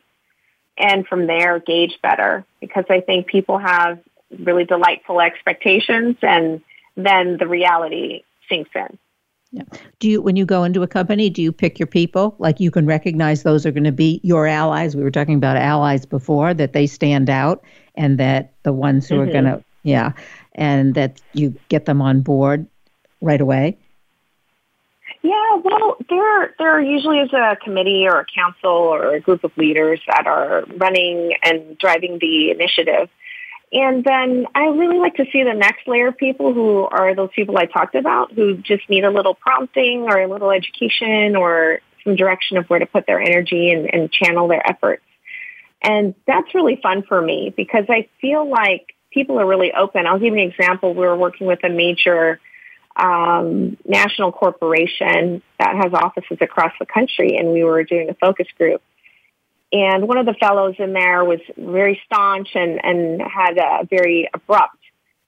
and 0.77 1.07
from 1.07 1.27
there 1.27 1.59
gauge 1.59 1.99
better 2.03 2.45
because 2.61 2.85
I 2.91 3.01
think 3.01 3.27
people 3.27 3.59
have 3.59 3.99
really 4.39 4.65
delightful 4.65 5.21
expectations 5.21 6.17
and 6.23 6.61
then 6.97 7.39
the 7.39 7.47
reality 7.47 8.25
sinks 8.49 8.71
in. 8.75 8.99
Yeah. 9.53 9.63
Do 10.01 10.11
you, 10.11 10.21
when 10.21 10.37
you 10.37 10.45
go 10.45 10.65
into 10.65 10.83
a 10.83 10.89
company, 10.89 11.31
do 11.31 11.41
you 11.41 11.53
pick 11.53 11.79
your 11.79 11.87
people? 11.87 12.35
Like 12.39 12.61
you 12.61 12.71
can 12.71 12.85
recognize 12.85 13.43
those 13.43 13.65
are 13.65 13.71
going 13.71 13.85
to 13.85 13.93
be 13.93 14.21
your 14.23 14.47
allies. 14.47 14.97
We 14.97 15.03
were 15.03 15.11
talking 15.11 15.37
about 15.37 15.57
allies 15.57 16.05
before, 16.05 16.53
that 16.55 16.73
they 16.73 16.87
stand 16.87 17.31
out 17.31 17.65
and 17.95 18.19
that 18.19 18.53
the 18.65 18.73
ones 18.73 19.09
who 19.09 19.15
mm-hmm. 19.15 19.29
are 19.29 19.33
going 19.33 19.45
to, 19.45 19.65
yeah, 19.83 20.13
and 20.57 20.95
that 20.95 21.21
you 21.33 21.55
get 21.69 21.87
them 21.87 22.03
on 22.03 22.21
board 22.21 22.67
right 23.23 23.41
away. 23.41 23.79
Yeah, 25.23 25.57
well, 25.65 25.97
there 26.09 26.55
there 26.59 26.81
usually 26.81 27.19
is 27.19 27.33
a 27.33 27.57
committee 27.57 28.07
or 28.07 28.21
a 28.21 28.27
council 28.33 28.71
or 28.71 29.15
a 29.15 29.21
group 29.21 29.43
of 29.43 29.57
leaders 29.57 30.01
that 30.07 30.27
are 30.27 30.65
running 30.77 31.33
and 31.43 31.77
driving 31.79 32.19
the 32.21 32.51
initiative. 32.51 33.09
And 33.73 34.05
then 34.05 34.47
I 34.55 34.67
really 34.67 34.99
like 34.99 35.17
to 35.17 35.25
see 35.33 35.43
the 35.43 35.53
next 35.53 35.89
layer 35.89 36.09
of 36.09 36.17
people 36.17 36.55
who 36.55 36.85
are 36.85 37.15
those 37.15 37.31
people 37.35 37.59
I 37.59 37.67
talked 37.67 37.95
about 37.97 38.33
who 38.33 38.57
just 38.59 38.89
need 38.89 39.05
a 39.05 39.11
little 39.11 39.35
prompting 39.35 40.03
or 40.03 40.21
a 40.21 40.29
little 40.29 40.51
education 40.51 41.35
or 41.35 41.81
some 42.05 42.15
direction 42.15 42.59
of 42.59 42.67
where 42.67 42.79
to 42.79 42.87
put 42.87 43.07
their 43.07 43.21
energy 43.21 43.73
and, 43.73 43.93
and 43.93 44.11
channel 44.13 44.47
their 44.47 44.65
efforts. 44.69 45.03
And 45.83 46.15
that's 46.27 46.55
really 46.55 46.79
fun 46.83 47.03
for 47.03 47.21
me 47.21 47.53
because 47.57 47.85
I 47.89 48.09
feel 48.21 48.49
like 48.49 48.95
people 49.11 49.41
are 49.41 49.47
really 49.47 49.73
open. 49.73 50.07
I'll 50.07 50.19
give 50.19 50.35
you 50.35 50.43
an 50.43 50.51
example. 50.51 50.95
We 50.95 51.01
were 51.01 51.17
working 51.17 51.47
with 51.47 51.65
a 51.65 51.69
major 51.69 52.41
um, 52.97 53.77
national 53.85 54.33
corporation 54.33 55.43
that 55.59 55.77
has 55.77 55.93
offices 55.93 56.39
across 56.41 56.73
the 56.81 56.87
country, 56.87 57.37
and 57.37 57.53
we 57.53 57.63
were 57.63 57.85
doing 57.85 58.09
a 58.09 58.15
focus 58.15 58.47
group. 58.57 58.81
And 59.73 60.07
one 60.07 60.19
of 60.19 60.27
the 60.27 60.35
fellows 60.35 60.77
in 60.79 60.93
there 60.93 61.25
was 61.25 61.41
very 61.57 62.01
staunch 62.07 62.51
and, 62.55 62.85
and 62.85 63.21
had 63.21 63.59
a 63.59 63.85
very 63.85 64.29
abrupt 64.33 64.79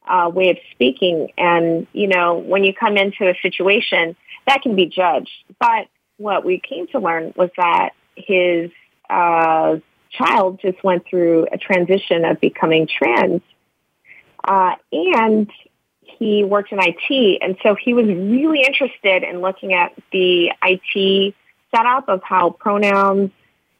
uh, 0.06 0.30
way 0.32 0.50
of 0.50 0.58
speaking. 0.72 1.32
And, 1.36 1.86
you 1.92 2.06
know, 2.06 2.38
when 2.38 2.64
you 2.64 2.72
come 2.72 2.96
into 2.96 3.28
a 3.28 3.34
situation, 3.42 4.16
that 4.46 4.62
can 4.62 4.76
be 4.76 4.86
judged. 4.86 5.30
But 5.58 5.88
what 6.16 6.44
we 6.44 6.60
came 6.60 6.86
to 6.88 6.98
learn 6.98 7.32
was 7.36 7.50
that 7.56 7.90
his 8.14 8.70
uh, 9.10 9.76
child 10.10 10.60
just 10.60 10.82
went 10.82 11.06
through 11.08 11.46
a 11.52 11.58
transition 11.58 12.24
of 12.24 12.40
becoming 12.40 12.86
trans. 12.86 13.42
Uh, 14.46 14.74
and 14.92 15.50
he 16.00 16.44
worked 16.44 16.72
in 16.72 16.78
IT. 16.80 17.38
And 17.42 17.56
so 17.62 17.74
he 17.74 17.92
was 17.92 18.06
really 18.06 18.62
interested 18.62 19.22
in 19.22 19.40
looking 19.40 19.74
at 19.74 19.92
the 20.12 20.52
IT 20.62 21.34
setup 21.74 22.08
of 22.08 22.22
how 22.22 22.50
pronouns 22.50 23.30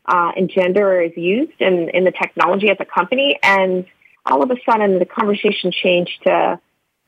uh, 0.09 0.33
and 0.37 0.51
gender 0.51 1.03
is 1.03 1.13
used 1.17 1.61
in, 1.61 1.91
in 1.91 2.05
the 2.05 2.11
technology 2.11 2.71
at 2.71 2.79
the 2.79 2.87
company. 2.87 3.39
And 3.43 3.85
all 4.25 4.43
of 4.43 4.51
a 4.51 4.57
sudden 4.69 4.99
the 4.99 5.05
conversation 5.05 5.71
changed 5.71 6.23
to 6.25 6.59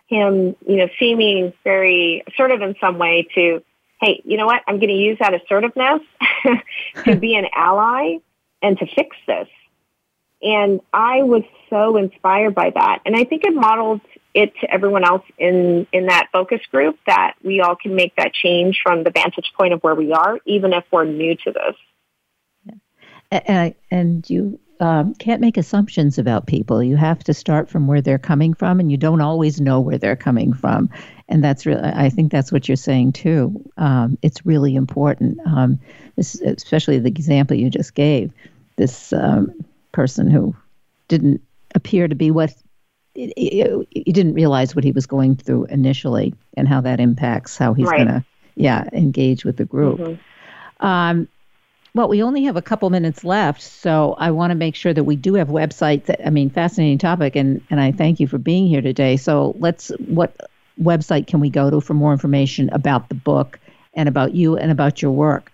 him, 0.07 0.55
you 0.67 0.77
know, 0.77 0.89
seeming 0.99 1.55
very 1.65 2.23
assertive 2.29 2.61
in 2.61 2.75
some 2.79 2.99
way 2.99 3.27
to, 3.35 3.63
hey, 4.03 4.21
you 4.25 4.37
know 4.37 4.47
what? 4.47 4.63
I'm 4.69 4.77
going 4.77 4.89
to 4.89 4.95
use 4.95 5.19
that 5.21 5.33
assertiveness 5.35 6.03
to 7.05 7.17
be 7.17 7.37
an 7.37 7.47
ally 7.55 8.19
and 8.61 8.79
to 8.79 8.87
fix 8.87 9.17
this. 9.27 9.49
And 10.43 10.81
I 10.93 11.23
was 11.23 11.43
so 11.71 11.97
inspired 11.97 12.55
by 12.55 12.71
that. 12.71 13.01
And 13.07 13.17
I 13.17 13.25
think 13.25 13.45
it 13.45 13.55
modeled 13.55 14.01
it 14.35 14.53
to 14.61 14.73
everyone 14.73 15.05
else 15.05 15.25
in, 15.39 15.87
in 15.93 16.07
that 16.07 16.29
focus 16.33 16.61
group 16.71 16.99
that 17.07 17.35
we 17.43 17.61
all 17.61 17.77
can 17.77 17.95
make 17.95 18.15
that 18.17 18.33
change 18.33 18.81
from 18.83 19.05
the 19.05 19.11
vantage 19.11 19.53
point 19.57 19.73
of 19.73 19.83
where 19.83 19.95
we 19.95 20.13
are, 20.13 20.39
even 20.45 20.73
if 20.73 20.85
we're 20.91 21.05
new 21.05 21.35
to 21.37 21.53
this. 21.53 21.77
And, 23.31 23.75
and 23.91 24.29
you 24.29 24.59
um, 24.81 25.15
can't 25.15 25.41
make 25.41 25.57
assumptions 25.57 26.19
about 26.19 26.47
people. 26.47 26.83
You 26.83 26.97
have 26.97 27.23
to 27.25 27.35
start 27.35 27.69
from 27.69 27.87
where 27.87 28.01
they're 28.01 28.19
coming 28.19 28.55
from, 28.55 28.81
and 28.81 28.91
you 28.91 28.97
don't 28.97 29.21
always 29.21 29.61
know 29.61 29.79
where 29.79 29.99
they're 29.99 30.17
coming 30.17 30.53
from. 30.53 30.89
And 31.29 31.45
that's 31.45 31.67
really, 31.67 31.83
I 31.83 32.09
think 32.09 32.33
that's 32.33 32.51
what 32.51 32.67
you're 32.67 32.77
saying 32.77 33.13
too. 33.13 33.63
Um, 33.77 34.19
it's 34.23 34.45
really 34.45 34.75
important, 34.75 35.39
um, 35.47 35.79
this, 36.17 36.41
especially 36.41 36.99
the 36.99 37.09
example 37.09 37.57
you 37.57 37.71
just 37.71 37.95
gave. 37.95 38.33
This 38.77 39.13
um, 39.13 39.53
person 39.93 40.31
who 40.31 40.57
didn't 41.09 41.43
appear 41.75 42.09
to 42.09 42.15
be 42.15 42.31
what 42.31 42.55
you 43.15 43.85
didn't 44.07 44.35
realize 44.35 44.75
what 44.75 44.85
he 44.85 44.93
was 44.93 45.07
going 45.07 45.37
through 45.37 45.65
initially 45.67 46.33
and 46.57 46.69
how 46.69 46.81
that 46.81 47.01
impacts 47.01 47.57
how 47.57 47.75
he's 47.75 47.87
right. 47.87 48.07
going 48.07 48.09
to 48.09 48.25
yeah 48.55 48.89
engage 48.93 49.45
with 49.45 49.57
the 49.57 49.65
group 49.65 49.99
mm-hmm. 49.99 51.25
Well 51.95 52.09
we 52.09 52.23
only 52.23 52.45
have 52.45 52.57
a 52.57 52.63
couple 52.63 52.89
minutes 52.91 53.25
left 53.25 53.61
so 53.61 54.15
i 54.19 54.31
want 54.31 54.51
to 54.51 54.55
make 54.55 54.75
sure 54.75 54.93
that 54.93 55.05
we 55.05 55.17
do 55.17 55.35
have 55.35 55.49
websites 55.49 56.05
that, 56.07 56.25
i 56.27 56.31
mean 56.31 56.51
fascinating 56.51 56.99
topic 56.99 57.37
and 57.37 57.63
and 57.71 57.81
i 57.81 57.93
thank 57.93 58.21
you 58.21 58.27
for 58.27 58.39
being 58.39 58.67
here 58.67 58.83
today 58.83 59.17
so 59.17 59.55
let's 59.59 59.89
what 60.07 60.51
website 60.81 61.27
can 61.27 61.41
we 61.41 61.51
go 61.51 61.71
to 61.71 61.81
for 61.81 61.95
more 61.95 62.13
information 62.13 62.71
about 62.71 63.09
the 63.09 63.15
book 63.15 63.59
and 63.95 64.09
about 64.09 64.35
you 64.35 64.57
and 64.57 64.71
about 64.71 65.03
your 65.03 65.11
work 65.11 65.53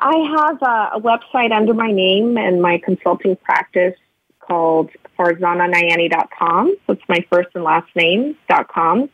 I 0.00 0.16
have 0.36 0.62
a, 0.62 0.96
a 0.96 1.00
website 1.00 1.52
under 1.52 1.74
my 1.74 1.90
name 1.90 2.38
and 2.38 2.62
my 2.62 2.78
consulting 2.78 3.36
practice 3.36 3.94
called 4.40 4.90
farzananayani.com. 5.18 6.76
So 6.86 6.92
it's 6.92 7.02
my 7.08 7.24
first 7.30 7.48
and 7.54 7.64
last 7.64 7.88
name.com. 7.96 9.10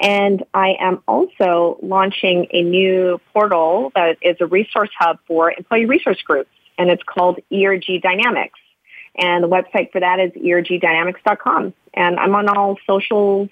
And 0.00 0.44
I 0.54 0.74
am 0.80 1.02
also 1.08 1.78
launching 1.82 2.46
a 2.52 2.62
new 2.62 3.20
portal 3.32 3.90
that 3.94 4.18
is 4.22 4.36
a 4.40 4.46
resource 4.46 4.90
hub 4.96 5.18
for 5.26 5.50
employee 5.50 5.86
resource 5.86 6.22
groups, 6.22 6.50
and 6.78 6.88
it's 6.88 7.02
called 7.02 7.40
ERG 7.52 8.00
Dynamics. 8.02 8.58
And 9.16 9.42
the 9.42 9.48
website 9.48 9.90
for 9.90 10.00
that 10.00 10.20
is 10.20 10.30
ergdynamics.com. 10.32 11.74
And 11.94 12.20
I'm 12.20 12.34
on 12.36 12.48
all 12.48 12.76
socials. 12.86 13.48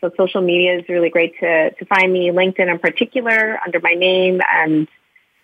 So 0.00 0.10
social 0.16 0.40
media 0.40 0.78
is 0.78 0.88
really 0.88 1.10
great 1.10 1.38
to, 1.40 1.70
to 1.70 1.84
find 1.84 2.10
me, 2.10 2.30
LinkedIn 2.30 2.70
in 2.70 2.78
particular, 2.78 3.58
under 3.64 3.78
my 3.80 3.92
name, 3.92 4.40
and 4.50 4.88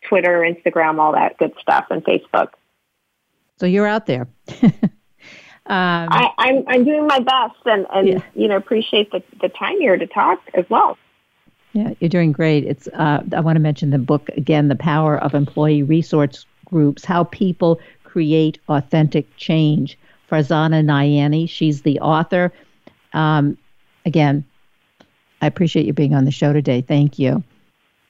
Twitter, 0.09 0.41
Instagram, 0.41 0.99
all 0.99 1.13
that 1.13 1.37
good 1.39 1.53
stuff, 1.61 1.87
and 1.91 2.03
Facebook. 2.03 2.51
So 3.59 3.67
you're 3.67 3.87
out 3.87 4.07
there. 4.07 4.29
Um, 5.69 6.09
I, 6.11 6.33
am 6.39 6.57
I'm, 6.57 6.65
I'm 6.69 6.85
doing 6.85 7.07
my 7.07 7.19
best, 7.19 7.61
and 7.67 7.87
and 7.93 8.09
yeah. 8.09 8.21
you 8.35 8.49
know 8.49 8.57
appreciate 8.57 9.11
the 9.11 9.23
the 9.41 9.51
time 9.51 9.79
here 9.79 9.97
to 9.97 10.07
talk 10.07 10.41
as 10.55 10.65
well. 10.71 10.97
Yeah, 11.75 11.93
you're 12.01 12.09
doing 12.09 12.33
great. 12.33 12.65
It's 12.65 12.89
uh, 12.89 13.23
I 13.37 13.41
want 13.41 13.57
to 13.57 13.61
mention 13.61 13.91
the 13.91 13.99
book 13.99 14.31
again, 14.31 14.69
"The 14.69 14.77
Power 14.77 15.19
of 15.19 15.35
Employee 15.35 15.83
Resource 15.83 16.47
Groups: 16.65 17.05
How 17.05 17.25
People 17.25 17.81
Create 18.05 18.59
Authentic 18.69 19.27
Change." 19.37 19.99
Farzana 20.31 20.85
Nayani, 20.85 21.49
she's 21.49 21.83
the 21.83 22.01
author. 22.01 22.53
Um, 23.13 23.57
again, 24.05 24.45
I 25.41 25.47
appreciate 25.47 25.87
you 25.87 25.93
being 25.93 26.15
on 26.15 26.25
the 26.25 26.31
show 26.31 26.53
today. 26.53 26.83
Thank 26.83 27.19
you. 27.19 27.43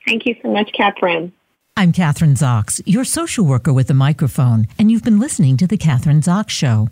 Thank 0.07 0.27
you 0.27 0.35
so 0.43 0.51
much, 0.51 0.73
Kathryn. 0.73 1.33
I'm 1.77 1.93
Kathryn 1.93 2.37
Zox, 2.37 2.83
your 2.87 3.05
social 3.05 3.45
worker 3.45 3.73
with 3.73 3.89
a 3.91 3.95
microphone, 3.95 4.67
and 4.79 4.91
you've 4.91 5.05
been 5.05 5.21
listening 5.21 5.57
to 5.59 5.67
The 5.67 5.79
Kathryn 5.79 6.23
Zox 6.23 6.51
Show. 6.51 6.89